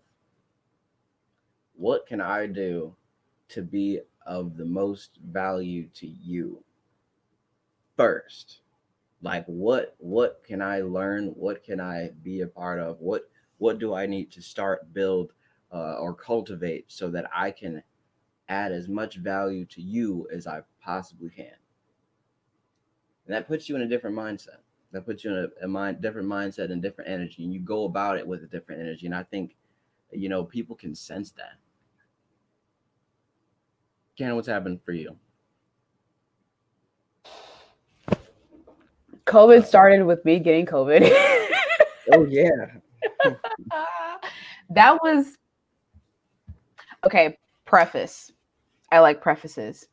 [1.76, 2.96] what can I do
[3.50, 6.64] to be of the most value to you
[7.96, 8.62] first?
[9.22, 11.28] Like what what can I learn?
[11.30, 13.00] What can I be a part of?
[13.00, 15.34] What what do I need to start build
[15.72, 17.84] uh, or cultivate so that I can
[18.50, 21.46] add as much value to you as I possibly can?
[23.26, 24.58] And that puts you in a different mindset.
[24.92, 27.86] That puts you in a, a mind different mindset and different energy and you go
[27.86, 29.56] about it with a different energy and i think
[30.12, 31.54] you know people can sense that.
[34.18, 35.16] Ken, what's happened for you?
[39.26, 41.08] Covid started with me getting covid.
[42.12, 42.50] Oh yeah.
[44.72, 45.38] That was
[47.06, 48.32] okay preface
[48.92, 49.88] i like prefaces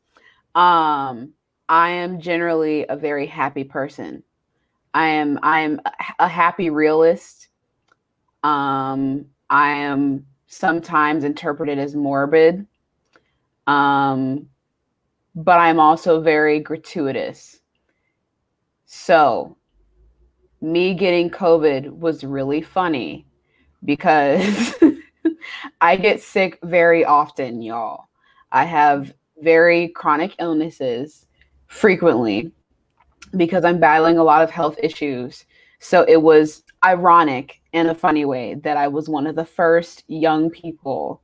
[0.55, 1.33] um
[1.69, 4.23] i am generally a very happy person
[4.97, 5.79] I am I am
[6.17, 7.49] a happy realist.
[8.43, 12.65] Um, I am sometimes interpreted as morbid.
[13.67, 14.49] Um,
[15.35, 17.59] but I'm also very gratuitous.
[18.87, 19.55] So,
[20.61, 23.27] me getting COVID was really funny
[23.85, 24.73] because
[25.81, 28.06] I get sick very often, y'all.
[28.51, 31.25] I have very chronic illnesses
[31.67, 32.51] frequently
[33.35, 35.45] because I'm battling a lot of health issues.
[35.79, 40.03] So it was ironic in a funny way that I was one of the first
[40.07, 41.21] young people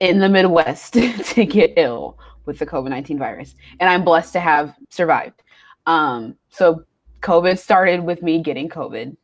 [0.00, 0.92] in the Midwest
[1.34, 3.54] to get ill with the COVID 19 virus.
[3.80, 5.42] And I'm blessed to have survived.
[5.86, 6.84] Um, so
[7.22, 9.16] COVID started with me getting COVID.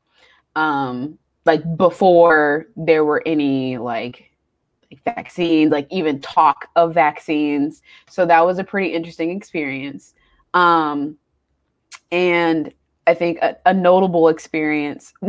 [0.56, 4.29] Um, like before there were any like,
[5.04, 7.82] vaccines, like even talk of vaccines.
[8.08, 10.14] So that was a pretty interesting experience.
[10.54, 11.16] Um,
[12.10, 12.72] and
[13.06, 15.12] I think a, a notable experience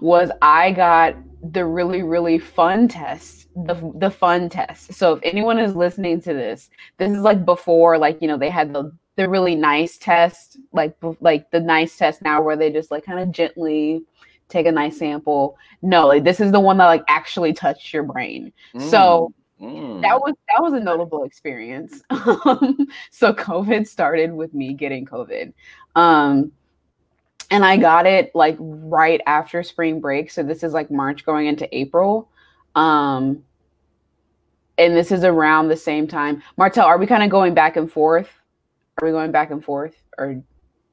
[0.00, 4.94] was I got the really, really fun test, the, the fun test.
[4.94, 8.50] So if anyone is listening to this, this is like before, like, you know, they
[8.50, 12.90] had the, the really nice test, like, like the nice test now where they just
[12.90, 14.02] like kind of gently
[14.48, 15.56] take a nice sample.
[15.82, 18.52] No, like this is the one that like actually touched your brain.
[18.74, 18.90] Mm.
[18.90, 20.02] So Mm.
[20.02, 22.02] That was that was a notable experience.
[23.10, 25.52] so COVID started with me getting COVID.
[25.96, 26.52] Um,
[27.50, 30.30] and I got it like right after spring break.
[30.30, 32.28] So this is like March going into April.
[32.76, 33.42] Um,
[34.76, 36.42] and this is around the same time.
[36.56, 38.30] Martell, are we kind of going back and forth?
[39.00, 39.94] Are we going back and forth?
[40.18, 40.40] Or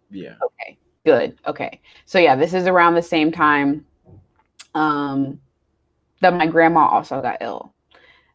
[0.10, 0.36] yeah.
[0.44, 0.78] Okay.
[1.06, 1.38] Good.
[1.48, 1.82] Okay.
[2.06, 3.86] So yeah, this is around the same time
[4.74, 5.39] um
[6.22, 7.74] that my grandma also got ill.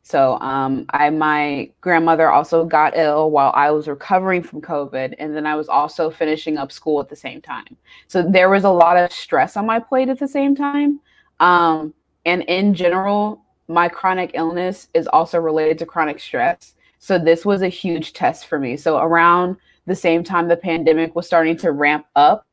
[0.02, 5.36] So um, I my grandmother also got ill while I was recovering from COVID, and
[5.36, 7.76] then I was also finishing up school at the same time.
[8.08, 11.00] So there was a lot of stress on my plate at the same time.
[11.38, 16.74] Um, and in general, my chronic illness is also related to chronic stress.
[16.98, 18.76] So this was a huge test for me.
[18.76, 19.56] So around
[19.86, 22.46] the same time the pandemic was starting to ramp up,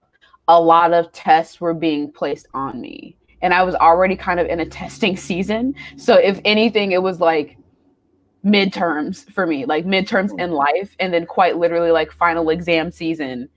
[0.48, 3.18] a lot of tests were being placed on me.
[3.42, 5.76] And I was already kind of in a testing season.
[5.98, 7.58] So if anything, it was like
[8.46, 13.50] midterms for me, like midterms in life, and then quite literally like final exam season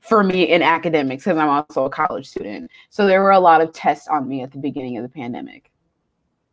[0.00, 2.70] for me in academics because I'm also a college student.
[2.90, 5.70] So there were a lot of tests on me at the beginning of the pandemic.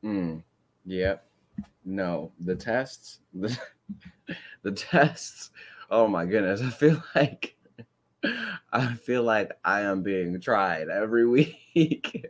[0.03, 0.43] Mm,
[0.85, 1.27] yep.
[1.83, 3.57] No, the tests, the,
[4.63, 5.51] the tests.
[5.89, 6.61] Oh my goodness.
[6.61, 7.54] I feel like
[8.71, 11.27] I feel like I am being tried every
[11.75, 12.25] week.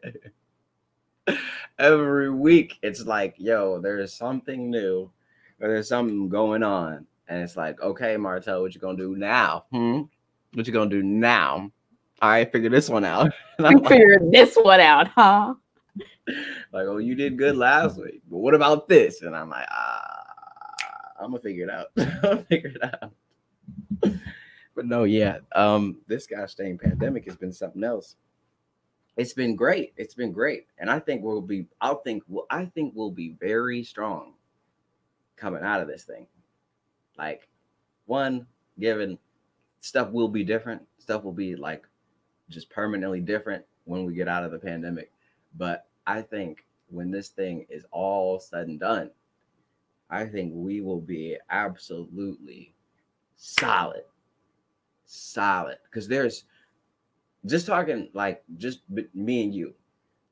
[1.79, 5.11] every week it's like, yo, there's something new
[5.61, 7.05] or there's something going on.
[7.27, 9.65] And it's like, okay, Martell, what you gonna do now?
[9.71, 10.01] Hmm?
[10.53, 11.71] What you gonna do now?
[12.21, 13.31] All right, figure this one out.
[13.59, 15.55] I figure this one out, huh?
[16.27, 19.21] like, oh, you did good last week, but what about this?
[19.21, 20.23] And I'm like, ah,
[21.19, 21.87] I'm gonna figure it out.
[21.97, 23.11] I'm gonna figure it out.
[24.75, 28.15] But no, yeah, um, this gosh dang pandemic has been something else.
[29.17, 29.93] It's been great.
[29.95, 31.65] It's been great, and I think we'll be.
[31.79, 32.23] I'll think.
[32.27, 34.33] Well, I think we'll be very strong
[35.37, 36.27] coming out of this thing.
[37.17, 37.47] Like,
[38.05, 38.45] one,
[38.77, 39.17] given
[39.79, 40.81] stuff will be different.
[40.97, 41.87] Stuff will be like
[42.49, 45.11] just permanently different when we get out of the pandemic.
[45.57, 49.11] But I think when this thing is all said and done,
[50.09, 52.73] I think we will be absolutely
[53.37, 54.03] solid.
[55.05, 55.77] Solid.
[55.83, 56.45] Because there's
[57.45, 58.81] just talking like just
[59.13, 59.73] me and you,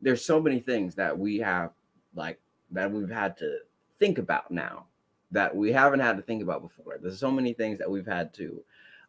[0.01, 1.71] there's so many things that we have
[2.15, 2.39] like
[2.71, 3.59] that we've had to
[3.99, 4.86] think about now
[5.31, 6.97] that we haven't had to think about before.
[7.01, 8.63] There's so many things that we've had to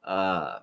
[0.05, 0.59] uh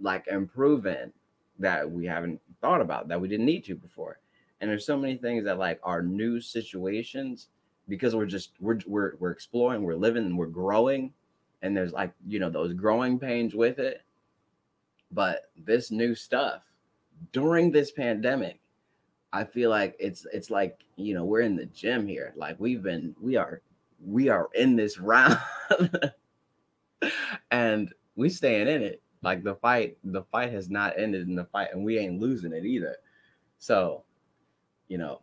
[0.00, 1.12] like improve in
[1.58, 4.18] that we haven't thought about that we didn't need to before
[4.60, 7.48] and there's so many things that like are new situations
[7.88, 11.12] because we're just we're we're, we're exploring we're living we're growing
[11.62, 14.02] and there's like you know those growing pains with it
[15.16, 16.62] but this new stuff
[17.32, 18.60] during this pandemic
[19.32, 22.32] i feel like it's it's like you know we're in the gym here.
[22.36, 23.60] Like we've been we are
[24.04, 25.38] we are in this round.
[27.50, 29.02] And we staying in it.
[29.22, 32.52] Like the fight the fight has not ended in the fight and we ain't losing
[32.52, 32.96] it either.
[33.58, 34.02] So
[34.88, 35.20] you know,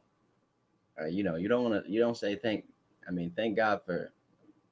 [1.02, 2.66] uh, you know, you don't want to, you don't say thank,
[3.08, 4.12] I mean, thank God for,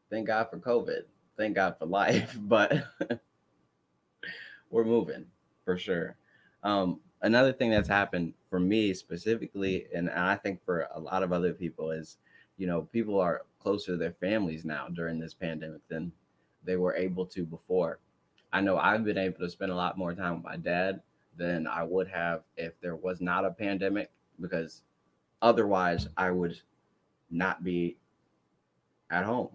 [0.10, 1.04] thank God for COVID,
[1.38, 2.84] thank God for life, but
[4.72, 5.26] we're moving
[5.64, 6.16] for sure.
[6.64, 11.32] Um, another thing that's happened for me specifically, and I think for a lot of
[11.32, 12.18] other people is,
[12.58, 16.12] you know, people are closer to their families now during this pandemic than
[16.64, 18.00] they were able to before.
[18.54, 21.02] I know I've been able to spend a lot more time with my dad
[21.38, 24.82] than I would have if there was not a pandemic because
[25.42, 26.60] otherwise I would
[27.30, 27.98] not be
[29.10, 29.50] at home.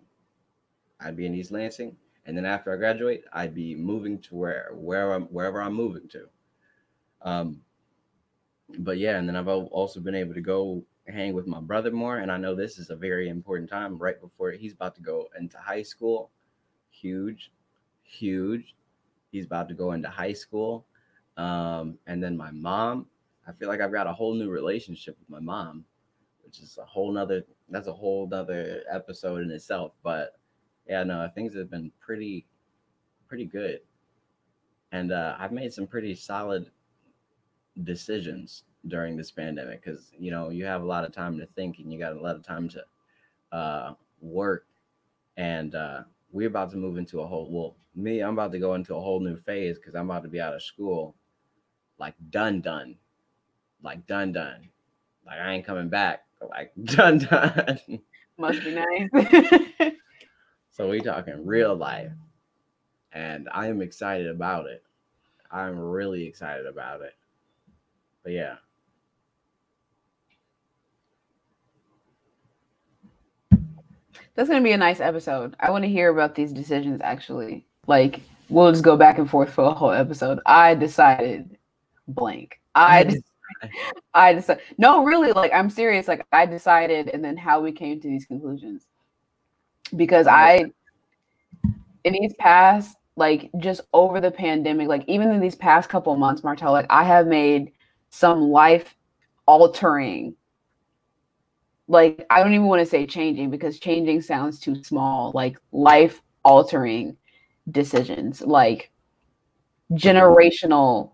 [1.01, 4.71] I'd be in East Lansing, and then after I graduate, I'd be moving to where
[4.75, 6.29] where I'm wherever I'm moving to.
[7.23, 7.61] Um,
[8.79, 12.19] but yeah, and then I've also been able to go hang with my brother more,
[12.19, 15.29] and I know this is a very important time right before he's about to go
[15.39, 16.31] into high school.
[16.91, 17.53] Huge,
[18.03, 18.75] huge.
[19.31, 20.85] He's about to go into high school.
[21.37, 23.07] Um, and then my mom,
[23.47, 25.85] I feel like I've got a whole new relationship with my mom,
[26.45, 29.93] which is a whole nother that's a whole nother episode in itself.
[30.03, 30.37] But
[30.89, 32.47] yeah, no, things have been pretty
[33.29, 33.81] pretty good.
[34.93, 36.71] And uh, I've made some pretty solid
[37.83, 41.79] decisions during this pandemic because you know you have a lot of time to think
[41.79, 42.85] and you got a lot of time to
[43.53, 44.67] uh, work
[45.37, 48.75] and uh, we're about to move into a whole well me i'm about to go
[48.75, 51.15] into a whole new phase because i'm about to be out of school
[51.99, 52.97] like done done
[53.83, 54.69] like done done.
[55.25, 56.25] Like I ain't coming back.
[56.51, 57.79] Like done done.
[58.39, 59.93] Must be nice.
[60.77, 62.13] so we talking real life.
[63.11, 64.85] And I am excited about it.
[65.51, 67.15] I'm really excited about it.
[68.23, 68.57] But yeah.
[74.35, 75.57] That's gonna be a nice episode.
[75.61, 77.65] I want to hear about these decisions actually.
[77.87, 78.21] Like
[78.51, 80.41] we'll just go back and forth for a whole episode.
[80.45, 81.57] I decided
[82.07, 82.61] blank.
[82.75, 83.17] I
[84.13, 86.07] I decided, no, really, like I'm serious.
[86.07, 88.87] Like I decided, and then how we came to these conclusions.
[89.95, 90.65] Because I,
[92.05, 96.43] in these past, like just over the pandemic, like even in these past couple months,
[96.45, 97.73] Martell, like I have made
[98.11, 98.95] some life
[99.47, 100.35] altering,
[101.89, 106.21] like I don't even want to say changing because changing sounds too small, like life
[106.45, 107.17] altering
[107.71, 108.91] decisions, like
[109.93, 111.13] generational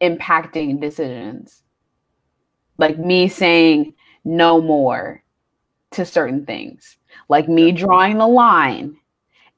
[0.00, 1.62] impacting decisions.
[2.78, 3.94] Like me saying
[4.24, 5.22] no more
[5.92, 6.96] to certain things,
[7.28, 8.96] like me drawing the line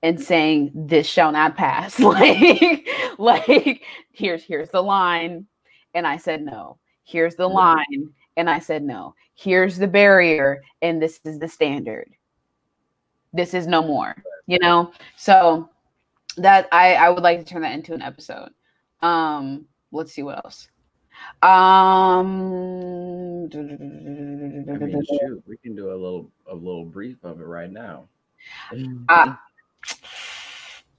[0.02, 1.98] and saying this shall not pass.
[2.00, 2.88] like,
[3.18, 3.82] like
[4.12, 5.46] here's here's the line,
[5.94, 6.78] and I said no.
[7.04, 9.14] Here's the line, and I said no.
[9.34, 12.10] Here's the barrier, and this is the standard.
[13.32, 14.14] This is no more.
[14.46, 15.68] You know, so
[16.36, 18.50] that I I would like to turn that into an episode.
[19.00, 20.68] Um, let's see what else.
[21.42, 22.42] Um,
[23.52, 28.08] I mean, shoot, we can do a little a little brief of it right now.
[29.08, 29.34] Uh,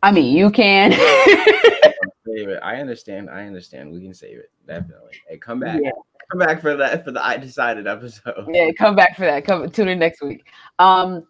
[0.01, 0.91] I mean, you can.
[2.25, 2.59] save it.
[2.61, 3.29] I understand.
[3.29, 3.91] I understand.
[3.91, 5.11] We can save it definitely.
[5.27, 5.79] Hey, come back.
[5.81, 5.91] Yeah.
[6.31, 8.47] Come back for that for the I decided episode.
[8.51, 9.45] Yeah, come back for that.
[9.45, 10.47] Come tune in next week.
[10.79, 11.27] Um,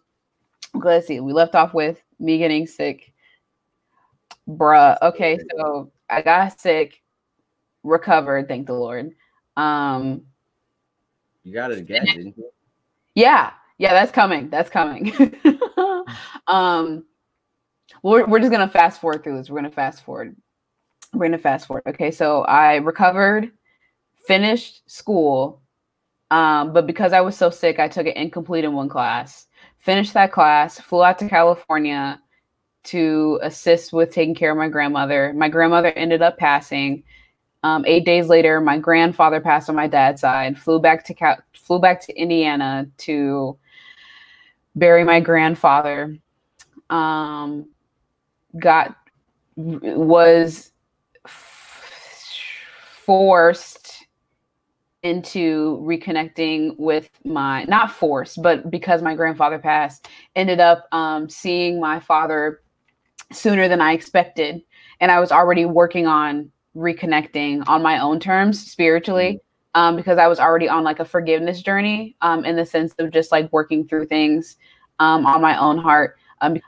[0.74, 1.20] let's see.
[1.20, 3.12] We left off with me getting sick.
[4.48, 4.96] Bruh.
[5.02, 7.02] Okay, so I got sick,
[7.84, 9.12] recovered, thank the Lord.
[9.56, 10.22] Um
[11.44, 12.50] You got it again, didn't you?
[13.14, 14.50] Yeah, yeah, that's coming.
[14.50, 15.12] That's coming.
[16.48, 17.04] um
[18.02, 19.48] we're, we're just gonna fast forward through this.
[19.48, 20.36] We're gonna fast forward.
[21.12, 21.84] We're gonna fast forward.
[21.86, 23.52] Okay, so I recovered,
[24.26, 25.62] finished school,
[26.30, 29.46] um, but because I was so sick, I took it incomplete in one class.
[29.78, 32.20] Finished that class, flew out to California,
[32.84, 35.32] to assist with taking care of my grandmother.
[35.34, 37.02] My grandmother ended up passing.
[37.64, 40.58] Um, eight days later, my grandfather passed on my dad's side.
[40.58, 43.56] Flew back to flew back to Indiana to
[44.76, 46.18] bury my grandfather.
[46.90, 47.66] Um,
[48.58, 48.94] got
[49.56, 50.72] was
[53.06, 54.04] forced
[55.02, 61.78] into reconnecting with my not forced but because my grandfather passed ended up um, seeing
[61.78, 62.62] my father
[63.32, 64.62] sooner than I expected.
[65.00, 69.40] And I was already working on reconnecting on my own terms spiritually
[69.74, 69.80] mm-hmm.
[69.80, 73.10] um, because I was already on like a forgiveness journey um, in the sense of
[73.10, 74.56] just like working through things
[74.98, 76.16] um, on my own heart.
[76.40, 76.58] Um,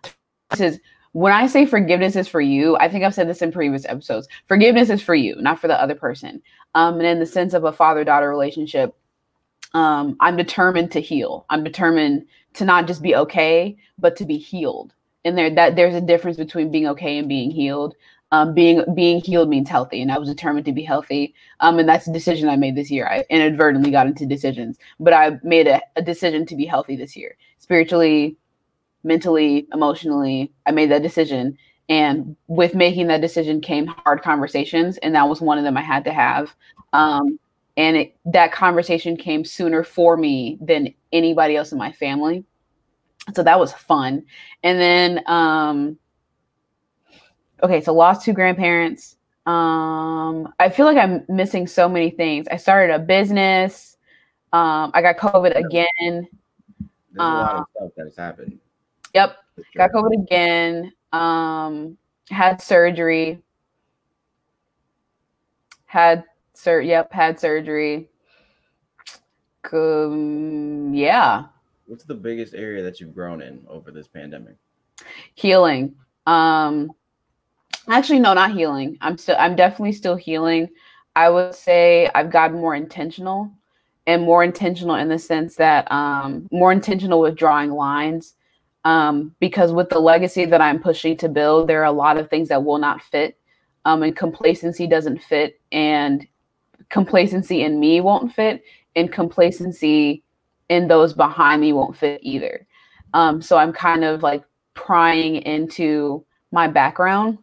[0.50, 0.80] this is
[1.12, 4.28] when I say forgiveness is for you, I think I've said this in previous episodes.
[4.48, 6.42] Forgiveness is for you, not for the other person.
[6.74, 8.94] Um, and in the sense of a father daughter relationship,
[9.72, 11.46] um, I'm determined to heal.
[11.48, 14.92] I'm determined to not just be okay, but to be healed
[15.26, 17.96] and there that there's a difference between being okay and being healed.
[18.32, 21.34] Um, being being healed means healthy, and I was determined to be healthy.
[21.60, 23.06] Um, and that's a decision I made this year.
[23.06, 27.16] I inadvertently got into decisions, but I made a, a decision to be healthy this
[27.16, 28.36] year, spiritually,
[29.04, 30.52] mentally, emotionally.
[30.66, 31.56] I made that decision,
[31.88, 35.82] and with making that decision came hard conversations, and that was one of them I
[35.82, 36.52] had to have.
[36.92, 37.38] Um,
[37.76, 42.44] and it, that conversation came sooner for me than anybody else in my family
[43.34, 44.24] so that was fun
[44.62, 45.98] and then um
[47.62, 49.16] okay so lost two grandparents.
[49.46, 52.48] Um i feel like i'm missing so many things.
[52.48, 53.96] I started a business.
[54.52, 56.28] Um i got covid again.
[57.12, 58.58] There's a lot of um, stuff that's happened.
[59.14, 59.36] yep
[59.76, 60.92] got covid again.
[61.12, 61.96] Um
[62.30, 63.42] had surgery.
[65.86, 68.08] Had sir yep had surgery.
[69.72, 71.44] Um, yeah.
[71.86, 74.56] What's the biggest area that you've grown in over this pandemic?
[75.34, 75.94] Healing.
[76.26, 76.92] Um
[77.88, 78.98] actually no, not healing.
[79.00, 80.68] I'm still I'm definitely still healing.
[81.14, 83.50] I would say I've gotten more intentional
[84.06, 88.34] and more intentional in the sense that um more intentional with drawing lines.
[88.84, 92.30] Um, because with the legacy that I'm pushing to build, there are a lot of
[92.30, 93.36] things that will not fit.
[93.84, 96.26] Um, and complacency doesn't fit, and
[96.88, 98.62] complacency in me won't fit,
[98.94, 100.22] and complacency
[100.68, 102.66] in those behind me won't fit either.
[103.12, 107.38] Um, so I'm kind of like prying into my background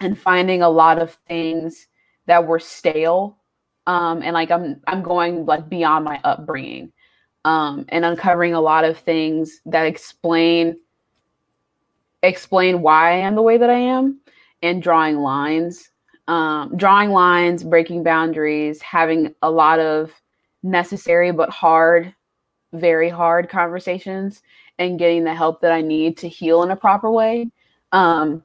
[0.00, 1.86] and finding a lot of things
[2.26, 3.38] that were stale.
[3.86, 6.92] Um, and like I'm I'm going like beyond my upbringing
[7.44, 10.76] um, and uncovering a lot of things that explain
[12.22, 14.20] explain why I am the way that I am
[14.62, 15.90] and drawing lines.
[16.28, 20.12] Um, drawing lines, breaking boundaries, having a lot of
[20.62, 22.14] necessary but hard
[22.72, 24.42] very hard conversations
[24.78, 27.50] and getting the help that I need to heal in a proper way.
[27.92, 28.42] Um,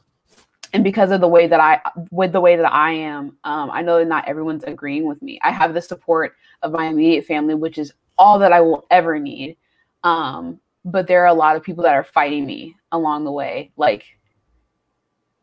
[0.75, 1.79] and because of the way that I,
[2.11, 5.39] with the way that I am, um, I know that not everyone's agreeing with me.
[5.41, 9.17] I have the support of my immediate family, which is all that I will ever
[9.17, 9.55] need.
[10.03, 13.71] Um, but there are a lot of people that are fighting me along the way,
[13.77, 14.03] like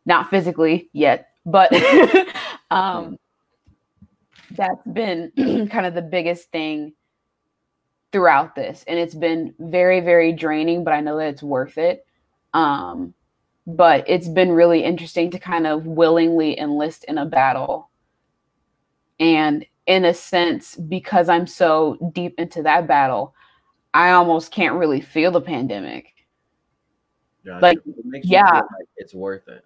[0.05, 1.73] not physically yet, but
[2.69, 3.17] um,
[4.51, 5.31] that's been
[5.71, 6.93] kind of the biggest thing
[8.11, 12.05] throughout this and it's been very very draining but i know that it's worth it
[12.53, 13.11] um
[13.65, 17.89] but it's been really interesting to kind of willingly enlist in a battle
[19.19, 23.33] and in a sense because i'm so deep into that battle
[23.93, 26.13] I almost can't really feel the pandemic.
[27.45, 27.61] Gotcha.
[27.61, 27.79] Like,
[28.23, 29.63] yeah, like it's worth it.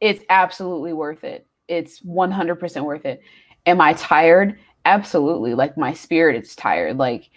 [0.00, 1.46] It's absolutely worth it.
[1.66, 3.20] It's 100% worth it.
[3.66, 4.58] Am I tired?
[4.84, 5.54] Absolutely.
[5.54, 6.96] Like my spirit is tired.
[6.96, 7.28] Like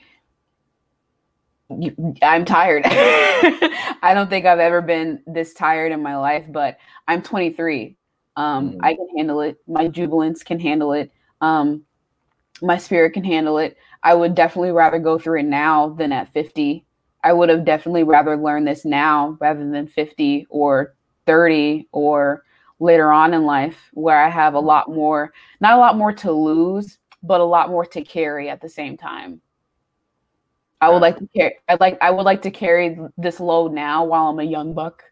[2.22, 2.84] I'm tired.
[2.86, 7.96] I don't think I've ever been this tired in my life, but I'm 23.
[8.36, 8.78] Um, mm.
[8.82, 9.58] I can handle it.
[9.68, 11.12] My jubilance can handle it.
[11.42, 11.84] Um,
[12.62, 13.78] my spirit can handle it.
[14.04, 16.86] I would definitely rather go through it now than at 50.
[17.24, 20.96] I would have definitely rather learned this now rather than 50 or
[21.26, 22.44] 30 or
[22.80, 26.32] later on in life where I have a lot more, not a lot more to
[26.32, 29.42] lose, but a lot more to carry at the same time.
[30.82, 34.04] I would like to carry I like I would like to carry this load now
[34.04, 35.04] while I'm a young buck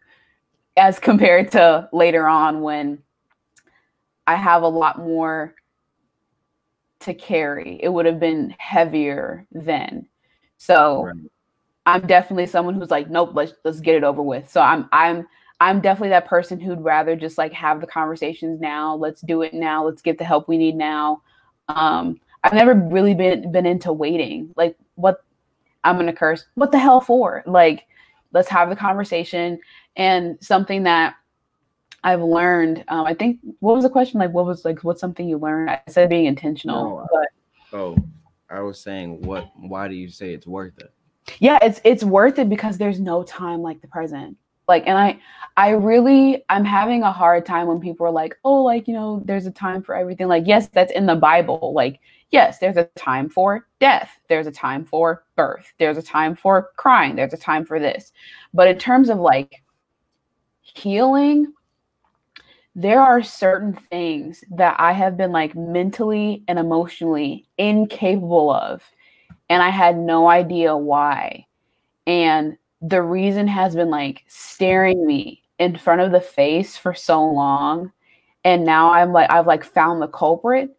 [0.76, 2.98] as compared to later on when
[4.26, 5.54] I have a lot more
[7.00, 7.80] to carry.
[7.82, 10.06] It would have been heavier then.
[10.58, 11.16] So right.
[11.86, 14.50] I'm definitely someone who's like, nope, let's let's get it over with.
[14.50, 15.26] So I'm I'm
[15.60, 18.94] I'm definitely that person who'd rather just like have the conversations now.
[18.94, 19.84] Let's do it now.
[19.84, 21.22] Let's get the help we need now.
[21.68, 24.52] Um, I've never really been been into waiting.
[24.56, 25.24] Like what
[25.84, 26.44] I'm gonna curse.
[26.54, 27.42] What the hell for?
[27.46, 27.86] Like,
[28.32, 29.58] let's have the conversation.
[29.96, 31.14] And something that
[32.02, 34.20] I've learned, um, I think what was the question?
[34.20, 35.70] Like what was like what's something you learned?
[35.70, 36.98] I said being intentional.
[37.00, 37.96] No, but oh,
[38.48, 40.92] I was saying what why do you say it's worth it?
[41.38, 44.36] Yeah, it's it's worth it because there's no time like the present
[44.70, 45.20] like and i
[45.56, 49.20] i really i'm having a hard time when people are like oh like you know
[49.26, 51.98] there's a time for everything like yes that's in the bible like
[52.30, 54.10] yes there's a time for death.
[54.28, 55.72] There's a time for birth.
[55.78, 57.16] There's a time for crying.
[57.16, 58.12] There's a time for this.
[58.54, 59.62] But in terms of like
[60.62, 61.52] healing
[62.76, 68.82] there are certain things that i have been like mentally and emotionally incapable of
[69.48, 71.44] and i had no idea why.
[72.06, 77.22] And the reason has been like staring me in front of the face for so
[77.22, 77.92] long
[78.44, 80.70] and now i'm like i've like found the culprit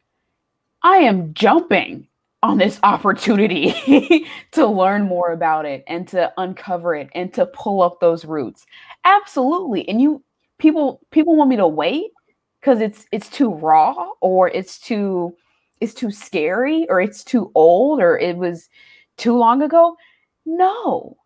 [0.84, 2.08] i am jumping
[2.44, 7.82] on this opportunity to learn more about it and to uncover it and to pull
[7.82, 8.66] up those roots
[9.06, 10.24] absolutely and you
[10.58, 12.12] people people want me to wait
[12.60, 15.36] because it's it's too raw or it's too
[15.80, 18.70] it's too scary or it's too old or it was
[19.18, 19.96] too long ago
[20.46, 21.18] no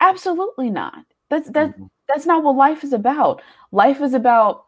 [0.00, 1.04] Absolutely not.
[1.30, 1.86] That's that mm-hmm.
[2.08, 3.42] that's not what life is about.
[3.72, 4.65] Life is about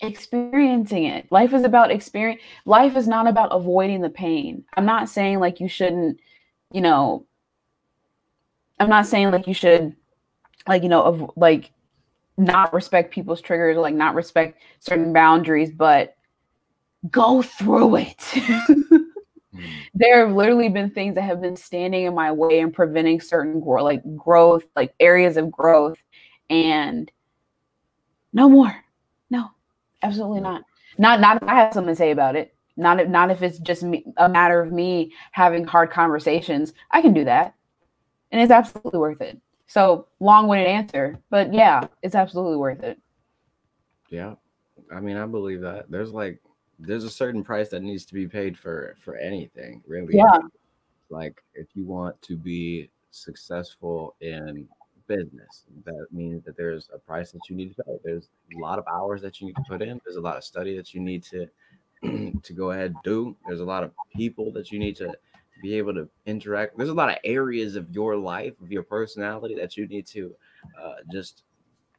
[0.00, 1.30] experiencing it.
[1.30, 2.40] Life is about experience.
[2.64, 4.64] Life is not about avoiding the pain.
[4.76, 6.20] I'm not saying like you shouldn't,
[6.72, 7.26] you know,
[8.78, 9.94] I'm not saying like you should
[10.66, 11.72] like you know of like
[12.36, 16.16] not respect people's triggers, like not respect certain boundaries, but
[17.10, 18.18] go through it.
[18.18, 18.84] Mm.
[19.94, 23.60] There have literally been things that have been standing in my way and preventing certain
[23.60, 25.98] growth, like growth, like areas of growth,
[26.48, 27.10] and
[28.32, 28.84] no more.
[29.30, 29.50] No,
[30.02, 30.62] absolutely not.
[30.98, 32.54] Not not if I have something to say about it.
[32.76, 36.72] Not if not if it's just me, a matter of me having hard conversations.
[36.90, 37.54] I can do that,
[38.30, 39.40] and it's absolutely worth it.
[39.66, 42.98] So long-winded answer, but yeah, it's absolutely worth it.
[44.08, 44.34] Yeah,
[44.94, 45.90] I mean, I believe that.
[45.90, 46.40] There's like
[46.78, 50.38] there's a certain price that needs to be paid for for anything really yeah
[51.10, 54.68] like if you want to be successful in
[55.08, 57.98] business that means that there's a price that you need to pay.
[58.04, 60.00] There's a lot of hours that you need to put in.
[60.04, 61.46] There's a lot of study that you need to
[62.42, 63.36] to go ahead do.
[63.46, 65.14] There's a lot of people that you need to
[65.62, 66.76] be able to interact.
[66.76, 70.34] There's a lot of areas of your life of your personality that you need to
[70.80, 71.42] uh, just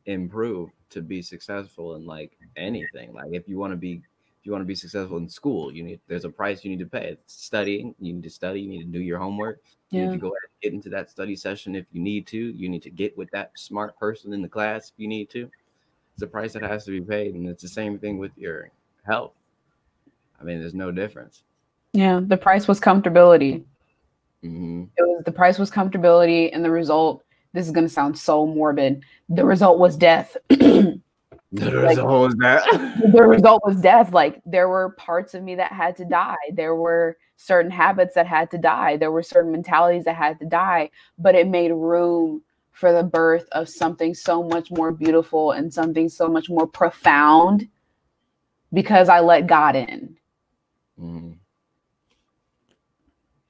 [0.05, 3.13] improve to be successful in like anything.
[3.13, 4.01] Like if you want to be
[4.39, 6.79] if you want to be successful in school, you need there's a price you need
[6.79, 7.09] to pay.
[7.09, 9.61] It's studying, you need to study, you need to do your homework.
[9.91, 12.37] You need to go ahead and get into that study session if you need to.
[12.37, 15.49] You need to get with that smart person in the class if you need to.
[16.13, 18.69] It's a price that has to be paid, and it's the same thing with your
[19.05, 19.31] health.
[20.39, 21.43] I mean, there's no difference.
[21.93, 23.63] Yeah, the price was comfortability.
[24.43, 24.83] Mm-hmm.
[24.95, 27.23] It was the price was comfortability, and the result.
[27.51, 29.03] This is going to sound so morbid.
[29.27, 30.37] The result was death.
[31.51, 32.65] The result was death.
[33.11, 34.13] the result was death.
[34.13, 36.35] Like there were parts of me that had to die.
[36.53, 38.97] There were certain habits that had to die.
[38.97, 40.91] There were certain mentalities that had to die.
[41.17, 46.07] But it made room for the birth of something so much more beautiful and something
[46.07, 47.67] so much more profound
[48.71, 50.17] because I let God in.
[50.99, 51.37] Mm.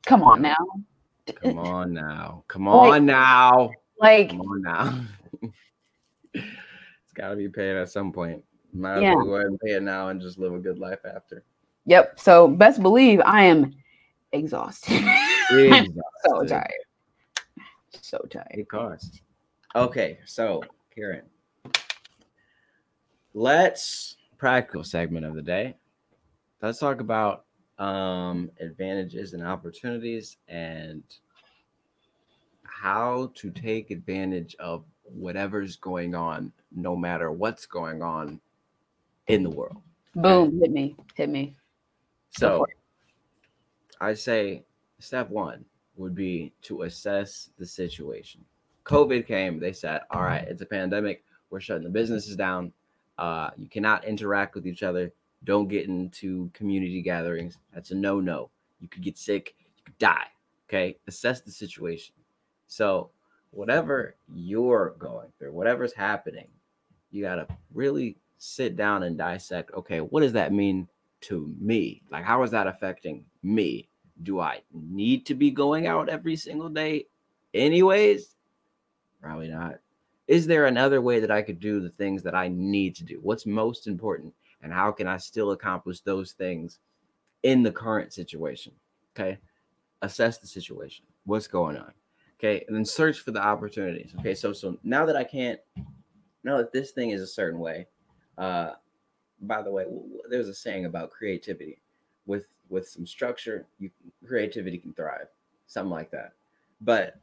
[0.05, 0.55] Come on now.
[1.43, 2.43] Come on now.
[2.47, 3.69] Come on like, now.
[3.99, 4.99] Like, come on now.
[7.19, 8.41] Got to be paid at some point.
[8.71, 9.09] Might yeah.
[9.09, 11.43] as well go ahead and pay it now and just live a good life after.
[11.85, 12.17] Yep.
[12.17, 13.73] So best believe I am
[14.31, 15.03] exhausted.
[15.51, 16.01] exhausted.
[16.23, 16.71] so tired.
[18.01, 18.47] So tired.
[18.51, 19.19] It costs.
[19.75, 20.63] Okay, so
[20.95, 21.23] Karen,
[23.33, 25.75] let's practical segment of the day.
[26.61, 27.43] Let's talk about
[27.79, 31.03] um, advantages and opportunities and
[32.63, 38.39] how to take advantage of whatever's going on, no matter what's going on
[39.27, 39.77] in the world.
[40.15, 41.55] Boom, hit me, hit me.
[42.31, 42.65] So
[44.01, 44.63] I say
[44.99, 45.65] step one
[45.95, 48.43] would be to assess the situation.
[48.85, 51.23] COVID came, they said, all right, it's a pandemic.
[51.49, 52.71] We're shutting the businesses down.
[53.17, 55.11] Uh, you cannot interact with each other.
[55.43, 57.57] Don't get into community gatherings.
[57.73, 58.49] That's a no no.
[58.79, 60.27] You could get sick, you could die.
[60.67, 60.97] Okay.
[61.07, 62.15] Assess the situation.
[62.67, 63.09] So,
[63.51, 66.47] whatever you're going through, whatever's happening,
[67.11, 70.87] you got to really sit down and dissect okay, what does that mean
[71.21, 72.01] to me?
[72.11, 73.89] Like, how is that affecting me?
[74.23, 77.05] Do I need to be going out every single day,
[77.53, 78.35] anyways?
[79.21, 79.79] Probably not.
[80.27, 83.19] Is there another way that I could do the things that I need to do?
[83.21, 84.33] What's most important?
[84.61, 86.79] And how can I still accomplish those things
[87.43, 88.73] in the current situation?
[89.15, 89.39] Okay.
[90.01, 91.05] Assess the situation.
[91.25, 91.93] What's going on?
[92.39, 92.63] Okay.
[92.67, 94.13] And then search for the opportunities.
[94.19, 94.35] Okay.
[94.35, 95.59] So, so now that I can't,
[96.43, 97.87] that this thing is a certain way,
[98.37, 98.71] uh,
[99.41, 99.85] by the way,
[100.29, 101.79] there's a saying about creativity
[102.25, 103.89] with with some structure, you
[104.25, 105.27] creativity can thrive,
[105.67, 106.33] something like that.
[106.81, 107.15] But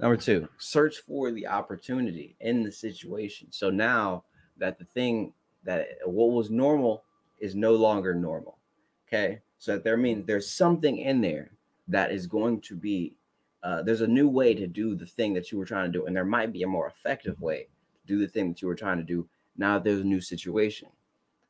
[0.00, 3.48] number two, search for the opportunity in the situation.
[3.50, 4.24] So now
[4.56, 5.32] that the thing
[5.64, 7.04] that what was normal
[7.38, 8.58] is no longer normal.
[9.06, 11.50] Okay, so that there means there's something in there
[11.88, 13.14] that is going to be
[13.62, 16.06] uh, there's a new way to do the thing that you were trying to do,
[16.06, 17.66] and there might be a more effective way
[18.08, 19.28] do the thing that you were trying to do.
[19.56, 20.88] Now there's a new situation,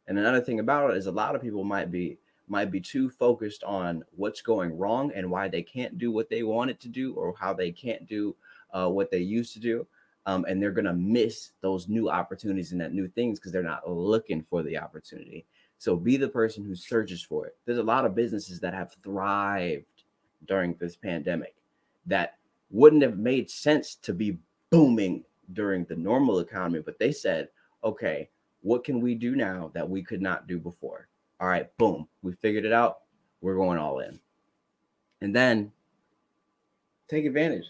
[0.07, 3.11] and another thing about it is a lot of people might be might be too
[3.11, 7.15] focused on what's going wrong and why they can't do what they wanted to do
[7.15, 8.35] or how they can't do
[8.73, 9.87] uh, what they used to do.
[10.27, 13.63] Um, and they're going to miss those new opportunities and that new things because they're
[13.63, 15.47] not looking for the opportunity.
[15.79, 17.57] So be the person who searches for it.
[17.65, 19.85] There's a lot of businesses that have thrived
[20.47, 21.55] during this pandemic
[22.07, 22.37] that
[22.71, 24.39] wouldn't have made sense to be
[24.71, 27.49] booming during the normal economy, but they said,
[27.85, 28.29] okay,
[28.63, 31.09] what can we do now that we could not do before?
[31.41, 33.01] all right, boom, we figured it out.
[33.41, 34.19] We're going all in.
[35.21, 35.73] And then
[37.09, 37.67] take advantage.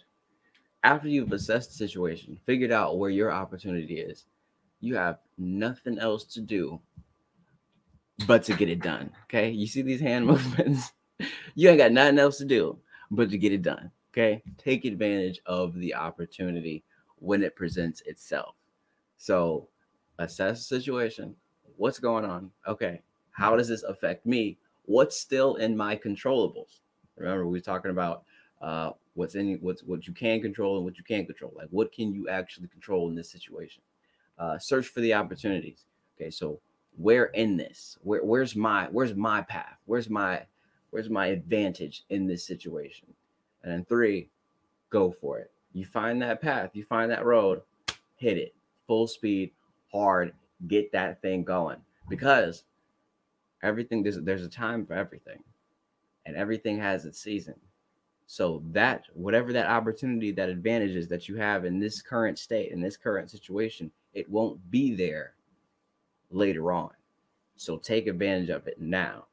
[0.84, 4.24] After you've assessed the situation, figured out where your opportunity is,
[4.80, 6.80] you have nothing else to do
[8.26, 9.10] but to get it done.
[9.24, 9.50] Okay.
[9.50, 10.92] You see these hand movements?
[11.54, 12.78] you ain't got nothing else to do
[13.10, 13.90] but to get it done.
[14.12, 14.42] Okay.
[14.56, 16.84] Take advantage of the opportunity
[17.20, 18.54] when it presents itself.
[19.16, 19.68] So
[20.18, 21.34] assess the situation.
[21.76, 22.50] What's going on?
[22.66, 23.02] Okay.
[23.30, 24.58] How does this affect me?
[24.86, 26.80] What's still in my controllables?
[27.16, 28.24] Remember, we were talking about
[28.60, 31.52] uh, what's in what's what you can control and what you can't control.
[31.54, 33.82] Like, what can you actually control in this situation?
[34.38, 35.84] Uh, search for the opportunities.
[36.16, 36.60] Okay, so
[36.96, 37.98] where in this?
[38.02, 39.76] Where where's my where's my path?
[39.86, 40.42] Where's my
[40.90, 43.08] where's my advantage in this situation?
[43.62, 44.30] And then three,
[44.90, 45.50] go for it.
[45.72, 47.62] You find that path, you find that road,
[48.16, 48.54] hit it
[48.88, 49.52] full speed,
[49.92, 50.32] hard,
[50.66, 51.76] get that thing going.
[52.08, 52.64] Because
[53.62, 55.38] everything there's there's a time for everything
[56.26, 57.54] and everything has its season.
[58.26, 62.80] So that whatever that opportunity that advantages that you have in this current state in
[62.80, 65.34] this current situation it won't be there
[66.30, 66.90] later on.
[67.56, 69.26] So take advantage of it now.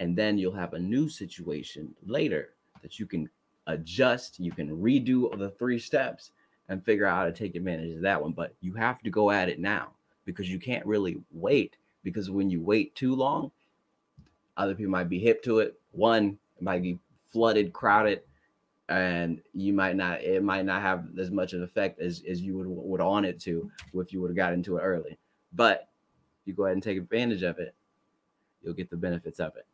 [0.00, 3.28] And then you'll have a new situation later that you can
[3.66, 6.30] adjust you can redo the three steps
[6.68, 9.30] and figure out how to take advantage of that one but you have to go
[9.30, 9.90] at it now
[10.24, 13.50] because you can't really wait because when you wait too long,
[14.56, 15.78] other people might be hip to it.
[15.92, 16.98] One, it might be
[17.32, 18.22] flooded, crowded,
[18.88, 20.22] and you might not.
[20.22, 23.26] It might not have as much of an effect as as you would would want
[23.26, 25.18] it to if you would have got into it early.
[25.54, 25.88] But
[26.44, 27.74] you go ahead and take advantage of it,
[28.62, 29.66] you'll get the benefits of it.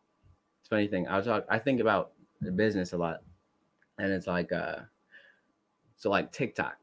[0.61, 1.09] It's funny thing.
[1.09, 1.45] I was talk.
[1.49, 3.23] I think about the business a lot,
[4.01, 4.77] and it's like uh,
[5.97, 6.77] so like TikTok,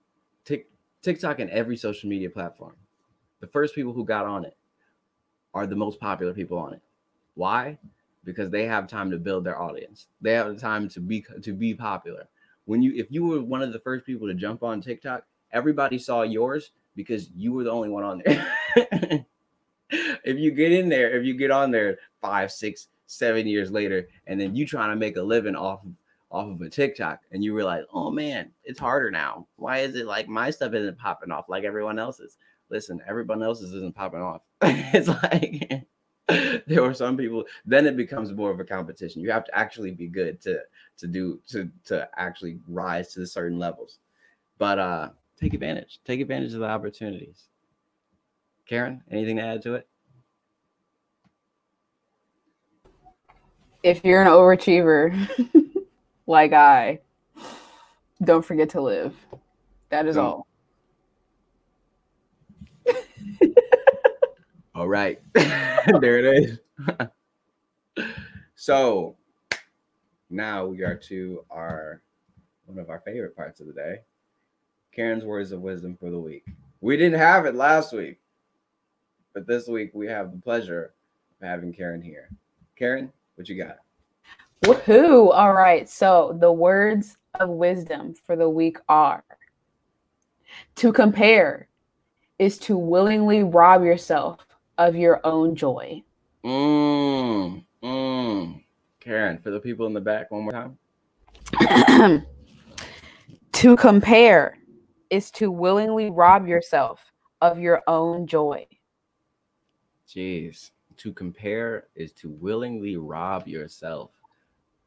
[0.46, 0.70] Tik
[1.02, 2.76] TikTok and every social media platform.
[3.40, 4.56] The first people who got on it
[5.54, 6.82] are the most popular people on it.
[7.34, 7.78] Why?
[8.24, 10.08] Because they have time to build their audience.
[10.22, 12.28] They have the time to be to be popular.
[12.66, 15.98] When you if you were one of the first people to jump on TikTok, everybody
[15.98, 18.48] saw yours because you were the only one on there.
[19.90, 24.08] if you get in there, if you get on there five, six, seven years later,
[24.26, 25.92] and then you trying to make a living off of
[26.30, 29.48] off of a TikTok and you realize, oh man, it's harder now.
[29.56, 32.38] Why is it like my stuff isn't popping off like everyone else's?
[32.70, 34.42] listen, everyone else's isn't popping off.
[34.62, 35.86] it's like
[36.68, 37.46] there were some people.
[37.66, 39.22] Then it becomes more of a competition.
[39.22, 40.60] You have to actually be good to
[40.98, 44.00] to do to to actually rise to the certain levels.
[44.58, 45.10] But uh
[45.40, 46.00] take advantage.
[46.06, 47.46] Take advantage of the opportunities.
[48.68, 49.88] Karen, anything to add to it?
[53.84, 55.14] If you're an overachiever
[56.28, 57.00] like I,
[58.24, 59.16] don't forget to live.
[59.90, 60.46] That is all.
[64.76, 65.20] all right.
[65.34, 66.60] there it is.
[68.56, 69.16] so
[70.30, 72.02] now we are to our
[72.66, 74.00] one of our favorite parts of the day.
[74.94, 76.46] Karen's words of wisdom for the week.
[76.82, 78.20] We didn't have it last week,
[79.34, 80.94] but this week we have the pleasure
[81.40, 82.30] of having Karen here.
[82.76, 83.78] Karen, what you got?
[84.64, 85.32] Woohoo!
[85.34, 85.90] All right.
[85.90, 89.24] So the words of wisdom for the week are
[90.76, 91.68] to compare
[92.40, 94.46] is to willingly rob yourself
[94.78, 96.04] of your own joy.
[96.44, 98.64] Mm, mm.
[99.00, 100.78] Karen, for the people in the back, one more time.
[103.54, 104.58] to compare
[105.10, 108.66] is to willingly rob yourself of your own joy.
[110.08, 110.72] Jeez.
[110.98, 114.12] To compare is to willingly rob yourself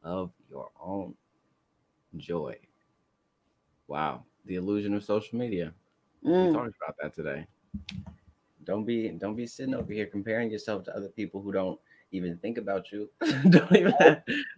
[0.03, 1.15] of your own
[2.17, 2.57] joy.
[3.87, 4.23] Wow.
[4.45, 5.73] The illusion of social media.
[6.25, 6.47] Mm.
[6.47, 7.45] We talked about that today.
[8.63, 11.79] Don't be don't be sitting over here comparing yourself to other people who don't
[12.11, 13.09] even think about you.
[13.49, 13.93] don't even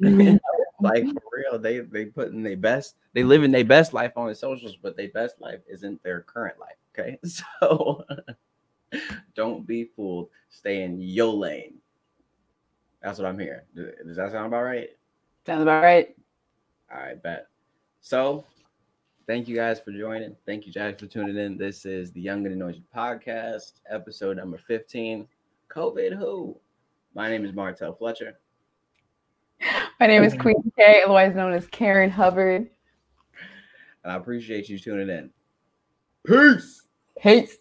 [0.82, 1.60] like for real.
[1.60, 4.76] They they put in their best, they live in their best life on the socials,
[4.76, 6.78] but their best life isn't their current life.
[6.98, 7.18] Okay.
[7.24, 8.06] So
[9.36, 10.30] don't be fooled.
[10.50, 11.76] Stay in your lane.
[13.02, 13.62] That's what I'm hearing.
[13.76, 14.90] Does that sound about right?
[15.46, 16.16] Sounds about right.
[16.92, 17.48] All right, bet.
[18.00, 18.46] So
[19.28, 20.36] thank you guys for joining.
[20.46, 21.58] Thank you, Jack, for tuning in.
[21.58, 25.28] This is the Young and Anointed podcast, episode number 15.
[25.70, 26.56] COVID who?
[27.14, 28.40] My name is Martell Fletcher.
[30.00, 32.70] My name is Queen K, otherwise known as Karen Hubbard.
[34.04, 35.30] And I appreciate you tuning in.
[36.26, 36.84] Peace.
[37.22, 37.58] Peace.